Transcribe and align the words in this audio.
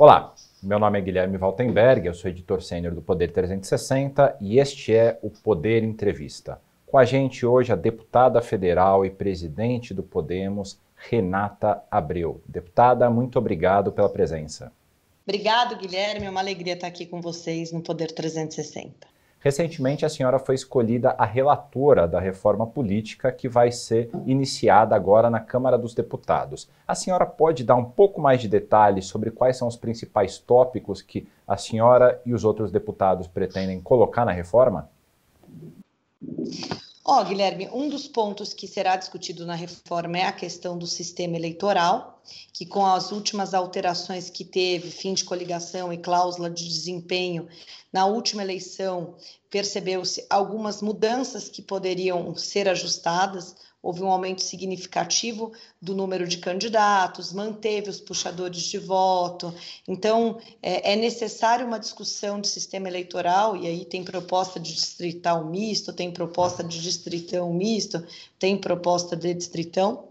Olá, 0.00 0.32
meu 0.62 0.78
nome 0.78 0.96
é 0.96 1.02
Guilherme 1.02 1.36
Valtenberg, 1.36 2.06
eu 2.06 2.14
sou 2.14 2.30
editor 2.30 2.62
sênior 2.62 2.94
do 2.94 3.02
Poder 3.02 3.32
360 3.32 4.36
e 4.40 4.60
este 4.60 4.94
é 4.94 5.18
o 5.22 5.28
Poder 5.28 5.82
Entrevista. 5.82 6.60
Com 6.86 6.98
a 6.98 7.04
gente 7.04 7.44
hoje 7.44 7.72
a 7.72 7.74
deputada 7.74 8.40
federal 8.40 9.04
e 9.04 9.10
presidente 9.10 9.92
do 9.92 10.04
Podemos, 10.04 10.78
Renata 10.94 11.82
Abreu. 11.90 12.40
Deputada, 12.46 13.10
muito 13.10 13.40
obrigado 13.40 13.90
pela 13.90 14.08
presença. 14.08 14.70
Obrigado, 15.26 15.76
Guilherme. 15.76 16.26
É 16.26 16.30
uma 16.30 16.42
alegria 16.42 16.74
estar 16.74 16.86
aqui 16.86 17.04
com 17.04 17.20
vocês 17.20 17.72
no 17.72 17.82
Poder 17.82 18.12
360. 18.12 19.17
Recentemente, 19.40 20.04
a 20.04 20.08
senhora 20.08 20.38
foi 20.38 20.56
escolhida 20.56 21.14
a 21.16 21.24
relatora 21.24 22.08
da 22.08 22.18
reforma 22.18 22.66
política 22.66 23.30
que 23.30 23.48
vai 23.48 23.70
ser 23.70 24.10
iniciada 24.26 24.96
agora 24.96 25.30
na 25.30 25.38
Câmara 25.38 25.78
dos 25.78 25.94
Deputados. 25.94 26.68
A 26.86 26.94
senhora 26.94 27.24
pode 27.24 27.62
dar 27.62 27.76
um 27.76 27.84
pouco 27.84 28.20
mais 28.20 28.40
de 28.40 28.48
detalhes 28.48 29.06
sobre 29.06 29.30
quais 29.30 29.56
são 29.56 29.68
os 29.68 29.76
principais 29.76 30.38
tópicos 30.38 31.00
que 31.00 31.28
a 31.46 31.56
senhora 31.56 32.20
e 32.26 32.34
os 32.34 32.44
outros 32.44 32.72
deputados 32.72 33.28
pretendem 33.28 33.80
colocar 33.80 34.24
na 34.24 34.32
reforma? 34.32 34.90
Ó, 37.10 37.22
oh, 37.22 37.24
Guilherme, 37.24 37.70
um 37.72 37.88
dos 37.88 38.06
pontos 38.06 38.52
que 38.52 38.68
será 38.68 38.94
discutido 38.94 39.46
na 39.46 39.54
reforma 39.54 40.18
é 40.18 40.24
a 40.24 40.32
questão 40.32 40.76
do 40.76 40.86
sistema 40.86 41.36
eleitoral, 41.36 42.22
que 42.52 42.66
com 42.66 42.84
as 42.84 43.12
últimas 43.12 43.54
alterações 43.54 44.28
que 44.28 44.44
teve, 44.44 44.90
fim 44.90 45.14
de 45.14 45.24
coligação 45.24 45.90
e 45.90 45.96
cláusula 45.96 46.50
de 46.50 46.68
desempenho, 46.68 47.48
na 47.90 48.04
última 48.04 48.42
eleição 48.42 49.14
percebeu-se 49.48 50.26
algumas 50.28 50.82
mudanças 50.82 51.48
que 51.48 51.62
poderiam 51.62 52.36
ser 52.36 52.68
ajustadas, 52.68 53.56
houve 53.82 54.02
um 54.02 54.10
aumento 54.10 54.42
significativo 54.42 55.52
do 55.80 55.94
número 55.94 56.26
de 56.26 56.38
candidatos, 56.38 57.32
manteve 57.32 57.90
os 57.90 58.00
puxadores 58.00 58.62
de 58.62 58.78
voto. 58.78 59.54
Então, 59.86 60.38
é, 60.62 60.92
é, 60.92 60.96
necessário 60.96 61.66
uma 61.66 61.78
discussão 61.78 62.40
de 62.40 62.48
sistema 62.48 62.88
eleitoral, 62.88 63.56
e 63.56 63.66
aí 63.66 63.84
tem 63.84 64.02
proposta 64.02 64.58
de 64.58 64.74
distrital 64.74 65.44
misto, 65.44 65.92
tem 65.92 66.10
proposta 66.10 66.64
de 66.64 66.80
distritão 66.80 67.52
misto, 67.52 68.04
tem 68.38 68.58
proposta 68.58 69.16
de 69.16 69.32
distritão. 69.34 70.08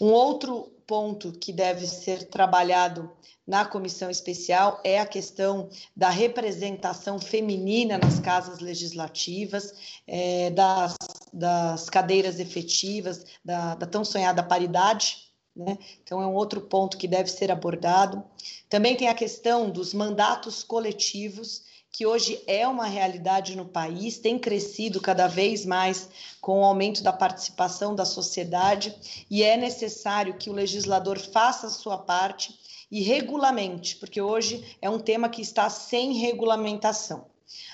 Um 0.00 0.08
outro 0.08 0.72
ponto 0.86 1.32
que 1.32 1.52
deve 1.52 1.86
ser 1.86 2.24
trabalhado 2.24 3.10
na 3.46 3.64
comissão 3.64 4.10
especial 4.10 4.80
é 4.84 4.98
a 5.00 5.06
questão 5.06 5.68
da 5.96 6.08
representação 6.08 7.18
feminina 7.18 7.98
nas 7.98 8.20
casas 8.20 8.60
legislativas, 8.60 9.74
é, 10.06 10.50
das, 10.50 10.96
das, 11.32 11.88
cadeiras 11.88 12.38
efetivas, 12.38 13.24
da, 13.44 13.74
da 13.74 13.86
tão 13.86 14.04
sonhada 14.04 14.42
paridade. 14.42 15.18
Né? 15.54 15.78
Então, 16.02 16.20
é 16.20 16.26
um 16.26 16.34
outro 16.34 16.60
ponto 16.60 16.96
que 16.96 17.08
deve 17.08 17.30
ser 17.30 17.50
abordado. 17.50 18.22
Também 18.68 18.96
tem 18.96 19.08
a 19.08 19.14
questão 19.14 19.70
dos 19.70 19.94
mandatos 19.94 20.62
coletivos, 20.62 21.62
que 21.90 22.06
hoje 22.06 22.42
é 22.46 22.66
uma 22.66 22.86
realidade 22.86 23.54
no 23.54 23.66
país, 23.66 24.18
tem 24.18 24.38
crescido 24.38 24.98
cada 24.98 25.26
vez 25.26 25.66
mais 25.66 26.08
com 26.40 26.60
o 26.60 26.64
aumento 26.64 27.02
da 27.02 27.12
participação 27.12 27.94
da 27.94 28.06
sociedade, 28.06 28.94
e 29.30 29.42
é 29.42 29.58
necessário 29.58 30.38
que 30.38 30.48
o 30.48 30.54
legislador 30.54 31.18
faça 31.18 31.66
a 31.66 31.70
sua 31.70 31.98
parte 31.98 32.58
e 32.90 33.02
regulamente, 33.02 33.96
porque 33.96 34.20
hoje 34.20 34.76
é 34.80 34.88
um 34.88 34.98
tema 34.98 35.28
que 35.28 35.42
está 35.42 35.68
sem 35.68 36.14
regulamentação. 36.14 37.31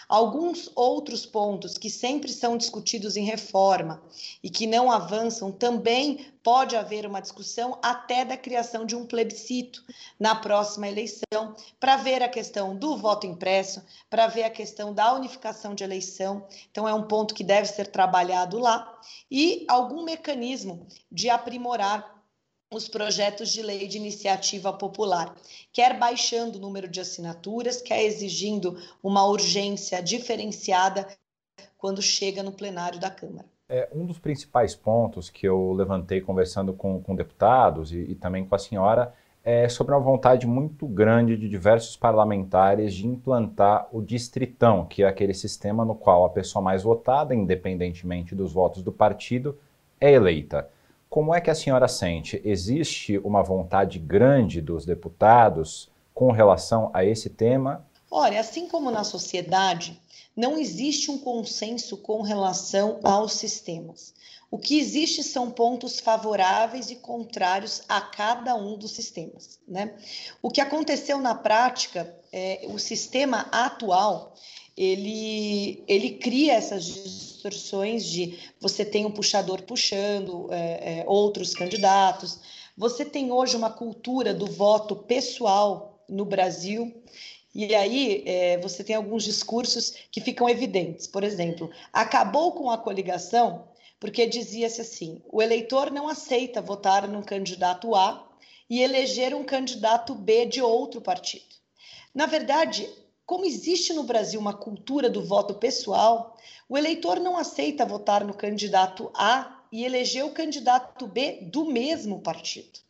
Alguns 0.09 0.71
outros 0.75 1.27
pontos 1.27 1.77
que 1.77 1.91
sempre 1.91 2.33
são 2.33 2.57
discutidos 2.57 3.17
em 3.17 3.25
reforma 3.25 4.03
e 4.43 4.49
que 4.49 4.67
não 4.67 4.91
avançam, 4.91 5.53
também 5.53 6.27
pode 6.43 6.77
haver 6.77 7.05
uma 7.05 7.21
discussão 7.21 7.79
até 7.83 8.25
da 8.25 8.37
criação 8.37 8.87
de 8.87 8.97
um 8.97 9.07
plebiscito 9.07 9.85
na 10.19 10.35
próxima 10.35 10.89
eleição, 10.89 11.55
para 11.79 11.97
ver 11.97 12.23
a 12.23 12.29
questão 12.29 12.75
do 12.75 12.97
voto 12.97 13.27
impresso, 13.27 13.83
para 14.09 14.27
ver 14.27 14.45
a 14.45 14.51
questão 14.51 14.95
da 14.95 15.13
unificação 15.13 15.75
de 15.75 15.85
eleição. 15.85 16.47
Então, 16.71 16.89
é 16.89 16.95
um 16.95 17.07
ponto 17.07 17.35
que 17.35 17.45
deve 17.45 17.69
ser 17.69 17.89
trabalhado 17.89 18.59
lá, 18.59 18.99
e 19.31 19.67
algum 19.69 20.03
mecanismo 20.03 20.87
de 21.13 21.29
aprimorar 21.29 22.18
os 22.71 22.89
projetos 22.89 23.51
de 23.51 23.63
lei 23.63 23.87
de 23.87 23.97
iniciativa 23.97 24.73
popular, 24.73 25.35
quer 25.73 25.99
baixando 25.99 26.59
o 26.59 26.61
número 26.61 26.87
de 26.87 27.01
assinaturas, 27.01 27.81
quer 27.81 28.03
exigindo 28.03 28.77
uma 29.03 29.25
urgência 29.27 30.03
diferenciada 30.03 31.07
quando 31.79 32.03
chega 32.03 32.43
no 32.43 32.53
plenário 32.53 32.99
da 32.99 33.11
Câmara. 33.11 33.47
É, 33.71 33.89
um 33.93 34.05
dos 34.05 34.19
principais 34.19 34.75
pontos 34.75 35.31
que 35.31 35.47
eu 35.47 35.73
levantei 35.73 36.21
conversando 36.21 36.73
com, 36.73 37.03
com 37.03 37.15
deputados 37.15 37.93
e, 37.93 37.99
e 37.99 38.15
também 38.15 38.45
com 38.45 38.55
a 38.55 38.59
senhora 38.59 39.15
é 39.45 39.69
sobre 39.69 39.95
uma 39.95 40.01
vontade 40.01 40.47
muito 40.47 40.87
grande 40.87 41.37
de 41.37 41.49
diversos 41.49 41.97
parlamentares 41.97 42.93
de 42.93 43.07
implantar 43.07 43.89
o 43.93 44.03
distritão, 44.03 44.85
que 44.85 45.03
é 45.03 45.07
aquele 45.07 45.33
sistema 45.33 45.85
no 45.85 45.95
qual 45.95 46.25
a 46.25 46.31
pessoa 46.31 46.63
mais 46.63 46.83
votada, 46.83 47.35
independentemente 47.35 48.35
dos 48.35 48.53
votos 48.53 48.83
do 48.83 48.93
partido, 48.93 49.59
é 50.01 50.13
eleita. 50.13 50.69
Como 51.09 51.35
é 51.35 51.41
que 51.41 51.51
a 51.51 51.55
senhora 51.55 51.89
sente? 51.89 52.41
Existe 52.45 53.17
uma 53.19 53.43
vontade 53.43 53.99
grande 53.99 54.61
dos 54.61 54.85
deputados 54.85 55.89
com 56.13 56.31
relação 56.31 56.91
a 56.93 57.03
esse 57.03 57.31
tema? 57.31 57.87
Olha, 58.11 58.41
assim 58.41 58.69
como 58.69 58.91
na 58.91 59.05
sociedade, 59.05 59.99
não 60.37 60.59
existe 60.59 61.11
um 61.11 61.19
consenso 61.19 61.97
com 61.97 62.21
relação 62.21 63.01
aos 63.03 63.33
sistemas. 63.33 64.15
O 64.51 64.59
que 64.59 64.79
existe 64.79 65.23
são 65.23 65.51
pontos 65.51 65.99
favoráveis 65.99 66.91
e 66.91 66.97
contrários 66.97 67.83
a 67.89 68.01
cada 68.01 68.55
um 68.55 68.77
dos 68.77 68.93
sistemas. 68.93 69.59
Né? 69.67 69.95
O 70.43 70.51
que 70.51 70.61
aconteceu 70.61 71.19
na 71.19 71.35
prática, 71.35 72.15
é, 72.33 72.67
o 72.69 72.79
sistema 72.79 73.47
atual, 73.51 74.35
ele, 74.79 75.83
ele 75.89 76.11
cria 76.11 76.55
essas 76.55 76.85
distorções 76.85 78.05
de 78.05 78.39
você 78.61 78.85
tem 78.85 79.05
um 79.05 79.11
puxador 79.11 79.63
puxando 79.63 80.49
é, 80.53 81.01
é, 81.01 81.05
outros 81.09 81.53
candidatos. 81.53 82.39
Você 82.77 83.05
tem 83.05 83.33
hoje 83.33 83.57
uma 83.57 83.71
cultura 83.71 84.33
do 84.33 84.47
voto 84.47 84.95
pessoal 84.95 86.05
no 86.09 86.25
Brasil. 86.25 87.03
E 87.53 87.75
aí 87.75 88.23
é, 88.25 88.59
você 88.59 88.85
tem 88.85 88.95
alguns 88.95 89.25
discursos 89.25 89.95
que 90.13 90.21
ficam 90.21 90.49
evidentes. 90.49 91.09
Por 91.09 91.25
exemplo, 91.25 91.69
acabou 91.93 92.53
com 92.53 92.71
a 92.71 92.79
coligação 92.79 93.67
porque 93.99 94.27
dizia-se 94.27 94.81
assim: 94.81 95.21
o 95.29 95.43
eleitor 95.43 95.91
não 95.91 96.07
aceita 96.09 96.63
votar 96.63 97.09
num 97.09 97.23
candidato 97.23 97.97
A 97.97 98.31
e 98.71 98.81
eleger 98.81 99.35
um 99.35 99.43
candidato 99.43 100.15
B 100.15 100.47
de 100.47 100.63
outro 100.63 101.01
partido. 101.01 101.57
Na 102.15 102.27
verdade, 102.27 102.89
como 103.29 103.45
existe 103.45 103.93
no 103.93 104.05
Brasil 104.05 104.41
uma 104.41 104.55
cultura 104.55 105.11
do 105.11 105.23
voto 105.23 105.53
pessoal, 105.53 106.35
o 106.67 106.79
eleitor 106.79 107.21
não 107.21 107.37
aceita 107.37 107.85
votar 107.85 108.25
no 108.25 108.33
candidato 108.33 109.11
A 109.13 109.61
e 109.71 109.85
eleger 109.85 110.25
o 110.25 110.33
candidato 110.33 111.07
B 111.07 111.41
do 111.43 111.67
mesmo 111.67 112.23
partido. 112.23 112.81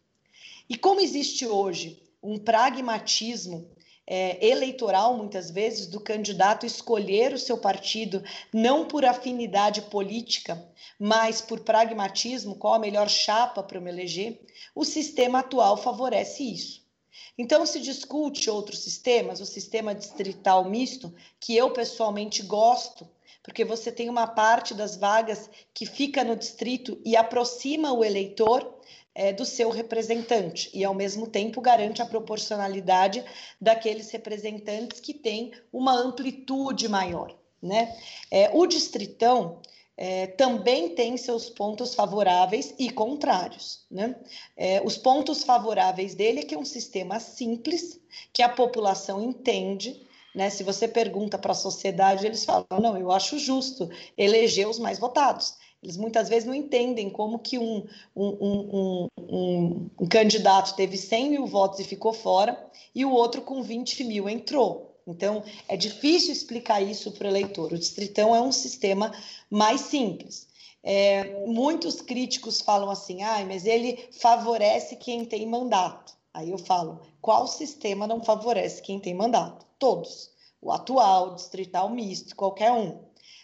E 0.70 0.76
como 0.76 1.00
existe 1.00 1.44
hoje 1.44 2.00
um 2.22 2.38
pragmatismo 2.38 3.68
é, 4.06 4.46
eleitoral, 4.46 5.16
muitas 5.16 5.50
vezes, 5.50 5.88
do 5.88 5.98
candidato 5.98 6.64
escolher 6.64 7.32
o 7.32 7.38
seu 7.38 7.58
partido 7.58 8.22
não 8.54 8.86
por 8.86 9.04
afinidade 9.04 9.82
política, 9.82 10.64
mas 11.00 11.40
por 11.40 11.58
pragmatismo, 11.64 12.54
qual 12.54 12.74
a 12.74 12.78
melhor 12.78 13.08
chapa 13.08 13.60
para 13.60 13.80
me 13.80 13.90
eleger, 13.90 14.40
o 14.72 14.84
sistema 14.84 15.40
atual 15.40 15.76
favorece 15.76 16.44
isso. 16.44 16.87
Então, 17.36 17.64
se 17.64 17.80
discute 17.80 18.50
outros 18.50 18.80
sistemas, 18.80 19.40
o 19.40 19.46
sistema 19.46 19.94
distrital 19.94 20.64
misto, 20.64 21.14
que 21.38 21.56
eu 21.56 21.70
pessoalmente 21.70 22.42
gosto, 22.42 23.08
porque 23.42 23.64
você 23.64 23.90
tem 23.90 24.10
uma 24.10 24.26
parte 24.26 24.74
das 24.74 24.96
vagas 24.96 25.48
que 25.72 25.86
fica 25.86 26.24
no 26.24 26.36
distrito 26.36 27.00
e 27.04 27.16
aproxima 27.16 27.92
o 27.92 28.04
eleitor 28.04 28.78
é, 29.14 29.32
do 29.32 29.44
seu 29.44 29.70
representante, 29.70 30.70
e 30.72 30.84
ao 30.84 30.94
mesmo 30.94 31.26
tempo 31.26 31.60
garante 31.60 32.00
a 32.00 32.06
proporcionalidade 32.06 33.24
daqueles 33.60 34.10
representantes 34.10 35.00
que 35.00 35.14
têm 35.14 35.52
uma 35.72 35.92
amplitude 35.92 36.88
maior. 36.88 37.36
Né? 37.60 37.96
É, 38.30 38.50
o 38.52 38.66
distritão 38.66 39.60
é, 40.00 40.28
também 40.28 40.90
tem 40.90 41.16
seus 41.16 41.50
pontos 41.50 41.92
favoráveis 41.92 42.72
e 42.78 42.88
contrários. 42.88 43.84
Né? 43.90 44.14
É, 44.56 44.80
os 44.84 44.96
pontos 44.96 45.42
favoráveis 45.42 46.14
dele 46.14 46.38
é 46.38 46.42
que 46.44 46.54
é 46.54 46.58
um 46.58 46.64
sistema 46.64 47.18
simples, 47.18 48.00
que 48.32 48.40
a 48.40 48.48
população 48.48 49.20
entende. 49.20 50.06
Né? 50.32 50.50
Se 50.50 50.62
você 50.62 50.86
pergunta 50.86 51.36
para 51.36 51.50
a 51.50 51.56
sociedade, 51.56 52.24
eles 52.24 52.44
falam: 52.44 52.64
não, 52.80 52.96
eu 52.96 53.10
acho 53.10 53.40
justo 53.40 53.90
eleger 54.16 54.68
os 54.68 54.78
mais 54.78 55.00
votados. 55.00 55.56
Eles 55.82 55.96
muitas 55.96 56.28
vezes 56.28 56.44
não 56.44 56.54
entendem 56.54 57.10
como 57.10 57.40
que 57.40 57.58
um, 57.58 57.84
um, 58.14 59.08
um, 59.18 59.90
um 59.98 60.08
candidato 60.08 60.76
teve 60.76 60.96
100 60.96 61.30
mil 61.30 61.46
votos 61.46 61.80
e 61.80 61.84
ficou 61.84 62.12
fora, 62.12 62.70
e 62.94 63.04
o 63.04 63.10
outro 63.10 63.42
com 63.42 63.62
20 63.62 64.04
mil 64.04 64.28
entrou. 64.28 64.87
Então, 65.08 65.42
é 65.66 65.74
difícil 65.74 66.32
explicar 66.32 66.82
isso 66.82 67.10
para 67.12 67.26
o 67.26 67.30
eleitor. 67.30 67.72
O 67.72 67.78
distritão 67.78 68.36
é 68.36 68.42
um 68.42 68.52
sistema 68.52 69.10
mais 69.50 69.80
simples. 69.80 70.46
É, 70.82 71.46
muitos 71.46 72.02
críticos 72.02 72.60
falam 72.60 72.90
assim, 72.90 73.22
ah, 73.22 73.42
mas 73.46 73.64
ele 73.64 74.08
favorece 74.12 74.96
quem 74.96 75.24
tem 75.24 75.46
mandato. 75.46 76.12
Aí 76.34 76.50
eu 76.50 76.58
falo, 76.58 77.00
qual 77.22 77.46
sistema 77.46 78.06
não 78.06 78.22
favorece 78.22 78.82
quem 78.82 79.00
tem 79.00 79.14
mandato? 79.14 79.66
Todos. 79.78 80.30
O 80.60 80.70
atual, 80.70 81.28
o 81.28 81.34
distrital 81.36 81.88
misto, 81.88 82.36
qualquer 82.36 82.70
um. 82.70 83.00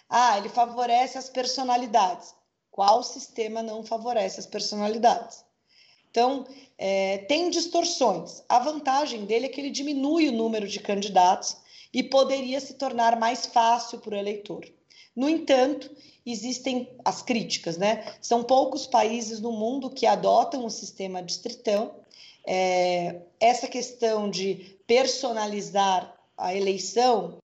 Ah, 0.09 0.37
ele 0.37 0.51
favorece 0.51 1.17
as 1.17 1.31
personalidades. 1.31 2.35
Qual 2.71 3.03
sistema 3.03 3.63
não 3.63 3.83
favorece 3.83 4.39
as 4.39 4.47
personalidades? 4.47 5.45
Então, 6.15 6.47
é, 6.79 7.19
tem 7.27 7.51
distorções. 7.51 8.45
A 8.49 8.61
vantagem 8.61 9.25
dele 9.25 9.47
é 9.47 9.49
que 9.49 9.61
ele 9.61 9.71
diminui 9.71 10.29
o 10.29 10.33
número 10.33 10.69
de 10.69 10.79
candidatos 10.79 11.57
e 11.93 12.05
poderia 12.05 12.61
se 12.61 12.75
tornar 12.75 13.19
mais 13.19 13.47
fácil 13.47 13.99
para 13.99 14.15
o 14.15 14.17
eleitor. 14.17 14.65
No 15.17 15.29
entanto, 15.29 15.91
existem 16.25 16.89
as 17.05 17.21
críticas, 17.21 17.77
né? 17.77 18.15
São 18.21 18.45
poucos 18.45 18.87
países 18.87 19.41
no 19.41 19.51
mundo 19.51 19.91
que 19.91 20.07
adotam 20.07 20.65
o 20.65 20.71
sistema 20.71 21.21
distritão. 21.21 21.97
É, 22.47 23.17
essa 23.41 23.67
questão 23.67 24.31
de 24.31 24.79
personalizar 24.87 26.15
a 26.39 26.55
eleição, 26.55 27.39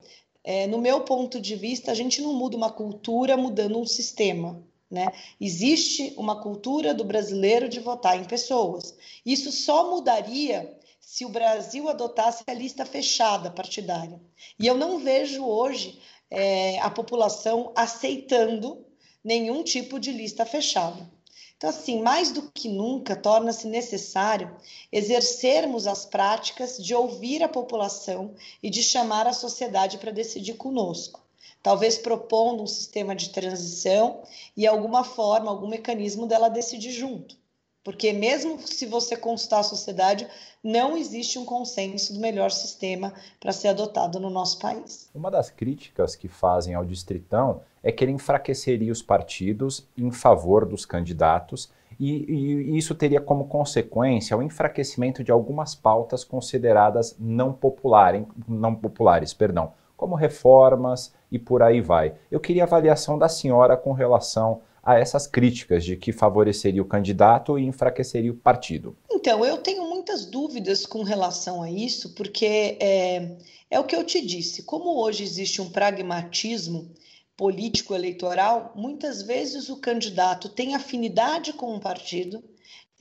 é, 0.45 0.69
no 0.69 0.79
meu 0.79 1.01
ponto 1.01 1.41
de 1.41 1.57
vista, 1.57 1.91
a 1.91 1.95
gente 1.95 2.23
não 2.23 2.35
muda 2.35 2.57
uma 2.57 2.71
cultura 2.71 3.37
mudando 3.37 3.81
um 3.81 3.87
sistema. 3.87 4.63
Né? 4.91 5.07
Existe 5.41 6.13
uma 6.17 6.43
cultura 6.43 6.93
do 6.93 7.05
brasileiro 7.05 7.69
de 7.69 7.79
votar 7.79 8.19
em 8.19 8.25
pessoas. 8.25 8.95
Isso 9.25 9.53
só 9.53 9.89
mudaria 9.89 10.77
se 11.01 11.25
o 11.25 11.29
Brasil 11.29 11.89
adotasse 11.89 12.43
a 12.47 12.53
lista 12.53 12.85
fechada 12.85 13.51
partidária. 13.51 14.21
E 14.59 14.67
eu 14.67 14.77
não 14.77 14.99
vejo 14.99 15.45
hoje 15.45 16.01
é, 16.31 16.79
a 16.81 16.91
população 16.91 17.73
aceitando 17.75 18.85
nenhum 19.23 19.63
tipo 19.63 20.01
de 20.01 20.13
lista 20.13 20.45
fechada. 20.45 21.09
Então, 21.57 21.69
assim, 21.69 22.01
mais 22.01 22.33
do 22.33 22.51
que 22.51 22.71
nunca, 22.71 23.15
torna-se 23.15 23.67
necessário 23.67 24.57
exercermos 24.91 25.87
as 25.87 26.07
práticas 26.07 26.79
de 26.79 26.95
ouvir 26.95 27.43
a 27.43 27.49
população 27.49 28.35
e 28.63 28.71
de 28.71 28.83
chamar 28.83 29.27
a 29.27 29.33
sociedade 29.35 29.99
para 29.99 30.11
decidir 30.11 30.55
conosco. 30.55 31.21
Talvez 31.63 31.99
propondo 31.99 32.63
um 32.63 32.67
sistema 32.67 33.15
de 33.15 33.31
transição 33.31 34.23
e 34.57 34.67
alguma 34.67 35.05
forma, 35.05 35.51
algum 35.51 35.69
mecanismo 35.69 36.27
dela 36.27 36.49
decidir 36.49 36.93
junto. 36.93 37.37
Porque 37.83 38.13
mesmo 38.13 38.59
se 38.59 38.85
você 38.85 39.17
consultar 39.17 39.61
a 39.61 39.65
sociedade, 39.65 40.29
não 40.63 40.97
existe 40.97 41.39
um 41.39 41.47
consenso 41.47 42.13
do 42.13 42.21
melhor 42.21 42.51
sistema 42.51 43.15
para 43.39 43.53
ser 43.53 43.69
adotado 43.69 44.21
no 44.21 44.29
nosso 44.29 44.59
país. 44.59 45.09
Uma 45.15 45.31
das 45.31 45.51
críticas 45.51 46.15
que 46.15 46.29
fazem 46.29 46.75
ao 46.75 46.85
Distritão 46.85 47.63
é 47.83 47.91
que 47.91 48.05
ele 48.05 48.13
enfraqueceria 48.13 48.93
os 48.93 49.03
partidos 49.03 49.89
em 49.97 50.11
favor 50.11 50.67
dos 50.67 50.85
candidatos 50.85 51.71
e, 51.99 52.25
e, 52.33 52.79
isso 52.79 52.95
teria 52.95 53.21
como 53.21 53.47
consequência 53.47 54.37
o 54.37 54.43
enfraquecimento 54.43 55.25
de 55.25 55.33
algumas 55.33 55.75
pautas 55.75 56.25
consideradas 56.25 57.15
não, 57.19 57.53
popular, 57.53 58.15
não 58.49 58.75
populares, 58.75 59.35
perdão, 59.35 59.73
como 60.01 60.15
reformas 60.15 61.13
e 61.31 61.39
por 61.39 61.63
aí 61.63 61.83
vai. 61.83 62.15
Eu 62.31 62.41
queria 62.41 62.63
a 62.63 62.67
avaliação 62.67 63.19
da 63.19 63.29
senhora 63.29 63.77
com 63.77 63.93
relação 63.93 64.63
a 64.83 64.99
essas 64.99 65.27
críticas 65.27 65.85
de 65.85 65.95
que 65.95 66.11
favoreceria 66.11 66.81
o 66.81 66.87
candidato 66.87 67.59
e 67.59 67.67
enfraqueceria 67.67 68.33
o 68.33 68.35
partido? 68.35 68.97
Então, 69.11 69.45
eu 69.45 69.59
tenho 69.59 69.87
muitas 69.87 70.25
dúvidas 70.25 70.87
com 70.87 71.03
relação 71.03 71.63
a 71.63 71.71
isso, 71.71 72.15
porque 72.15 72.79
é, 72.81 73.37
é 73.71 73.79
o 73.79 73.85
que 73.85 73.95
eu 73.95 74.03
te 74.03 74.25
disse: 74.25 74.63
como 74.63 74.99
hoje 74.99 75.23
existe 75.23 75.61
um 75.61 75.69
pragmatismo 75.69 76.91
político 77.37 77.95
eleitoral, 77.95 78.73
muitas 78.75 79.21
vezes 79.21 79.69
o 79.69 79.77
candidato 79.77 80.49
tem 80.49 80.75
afinidade 80.75 81.53
com 81.53 81.75
um 81.75 81.79
partido 81.79 82.43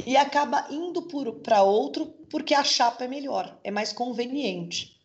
e 0.05 0.17
acaba 0.17 0.67
indo 0.69 1.01
para 1.41 1.63
outro 1.63 2.07
porque 2.29 2.53
a 2.53 2.63
chapa 2.63 3.05
é 3.05 3.07
melhor, 3.07 3.57
é 3.63 3.71
mais 3.71 3.93
conveniente. 3.93 4.98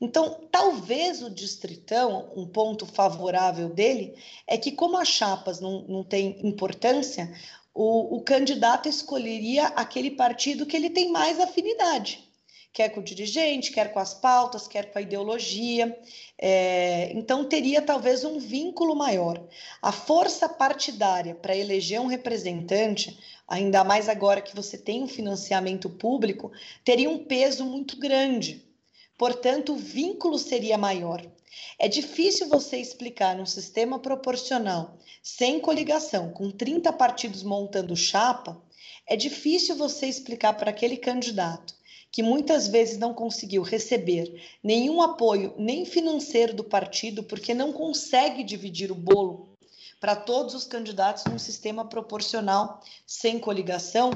Então, 0.00 0.48
talvez 0.50 1.22
o 1.22 1.30
distritão, 1.30 2.32
um 2.36 2.46
ponto 2.46 2.86
favorável 2.86 3.68
dele, 3.68 4.14
é 4.46 4.56
que, 4.56 4.72
como 4.72 4.96
as 4.96 5.08
chapas 5.08 5.60
não, 5.60 5.82
não 5.88 6.04
têm 6.04 6.38
importância, 6.46 7.32
o, 7.74 8.16
o 8.16 8.22
candidato 8.22 8.88
escolheria 8.88 9.66
aquele 9.68 10.12
partido 10.12 10.66
que 10.66 10.76
ele 10.76 10.90
tem 10.90 11.10
mais 11.10 11.38
afinidade 11.40 12.28
quer 12.78 12.90
com 12.90 13.00
o 13.00 13.02
dirigente, 13.02 13.72
quer 13.72 13.92
com 13.92 13.98
as 13.98 14.14
pautas, 14.14 14.68
quer 14.68 14.92
com 14.92 14.98
a 14.98 15.02
ideologia. 15.02 15.98
É, 16.40 17.10
então, 17.12 17.44
teria 17.44 17.82
talvez 17.82 18.24
um 18.24 18.38
vínculo 18.38 18.94
maior. 18.94 19.42
A 19.82 19.90
força 19.90 20.48
partidária 20.48 21.34
para 21.34 21.56
eleger 21.56 22.00
um 22.00 22.06
representante, 22.06 23.18
ainda 23.48 23.82
mais 23.82 24.08
agora 24.08 24.40
que 24.40 24.54
você 24.54 24.78
tem 24.78 25.02
um 25.02 25.08
financiamento 25.08 25.90
público, 25.90 26.52
teria 26.84 27.10
um 27.10 27.24
peso 27.24 27.64
muito 27.64 27.98
grande. 27.98 28.67
Portanto, 29.18 29.72
o 29.72 29.76
vínculo 29.76 30.38
seria 30.38 30.78
maior. 30.78 31.20
É 31.76 31.88
difícil 31.88 32.48
você 32.48 32.78
explicar 32.78 33.36
num 33.36 33.44
sistema 33.44 33.98
proporcional, 33.98 34.96
sem 35.20 35.58
coligação, 35.58 36.30
com 36.30 36.50
30 36.50 36.92
partidos 36.92 37.42
montando 37.42 37.96
chapa, 37.96 38.62
é 39.04 39.16
difícil 39.16 39.74
você 39.74 40.06
explicar 40.06 40.54
para 40.54 40.70
aquele 40.70 40.96
candidato 40.96 41.74
que 42.10 42.22
muitas 42.22 42.68
vezes 42.68 42.96
não 42.96 43.12
conseguiu 43.12 43.62
receber 43.62 44.40
nenhum 44.62 45.02
apoio, 45.02 45.52
nem 45.58 45.84
financeiro 45.84 46.54
do 46.54 46.64
partido, 46.64 47.22
porque 47.22 47.52
não 47.52 47.72
consegue 47.72 48.42
dividir 48.42 48.90
o 48.90 48.94
bolo 48.94 49.47
para 50.00 50.14
todos 50.14 50.54
os 50.54 50.64
candidatos 50.64 51.24
num 51.24 51.38
sistema 51.38 51.84
proporcional 51.84 52.80
sem 53.06 53.38
coligação, 53.38 54.10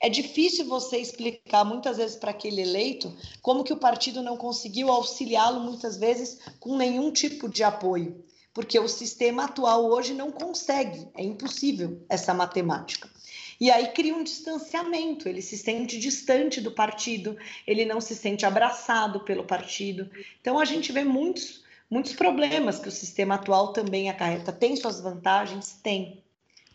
é 0.00 0.08
difícil 0.08 0.64
você 0.66 0.98
explicar 0.98 1.64
muitas 1.64 1.96
vezes 1.96 2.16
para 2.16 2.30
aquele 2.30 2.62
eleito 2.62 3.12
como 3.42 3.64
que 3.64 3.72
o 3.72 3.78
partido 3.78 4.22
não 4.22 4.36
conseguiu 4.36 4.90
auxiliá-lo 4.90 5.60
muitas 5.60 5.96
vezes 5.96 6.38
com 6.60 6.76
nenhum 6.76 7.10
tipo 7.10 7.48
de 7.48 7.64
apoio, 7.64 8.24
porque 8.52 8.78
o 8.78 8.88
sistema 8.88 9.44
atual 9.44 9.86
hoje 9.86 10.14
não 10.14 10.30
consegue, 10.30 11.08
é 11.16 11.22
impossível 11.24 12.04
essa 12.08 12.32
matemática. 12.32 13.08
E 13.60 13.70
aí 13.70 13.88
cria 13.88 14.14
um 14.14 14.24
distanciamento, 14.24 15.28
ele 15.28 15.40
se 15.40 15.56
sente 15.56 15.98
distante 15.98 16.60
do 16.60 16.72
partido, 16.72 17.36
ele 17.66 17.84
não 17.84 18.00
se 18.00 18.14
sente 18.14 18.44
abraçado 18.44 19.20
pelo 19.20 19.44
partido. 19.44 20.10
Então 20.40 20.58
a 20.58 20.64
gente 20.64 20.92
vê 20.92 21.04
muitos 21.04 21.63
muitos 21.90 22.12
problemas 22.12 22.78
que 22.78 22.88
o 22.88 22.92
sistema 22.92 23.36
atual 23.36 23.72
também 23.72 24.08
acarreta. 24.08 24.52
Tem 24.52 24.76
suas 24.76 25.00
vantagens? 25.00 25.78
Tem. 25.82 26.22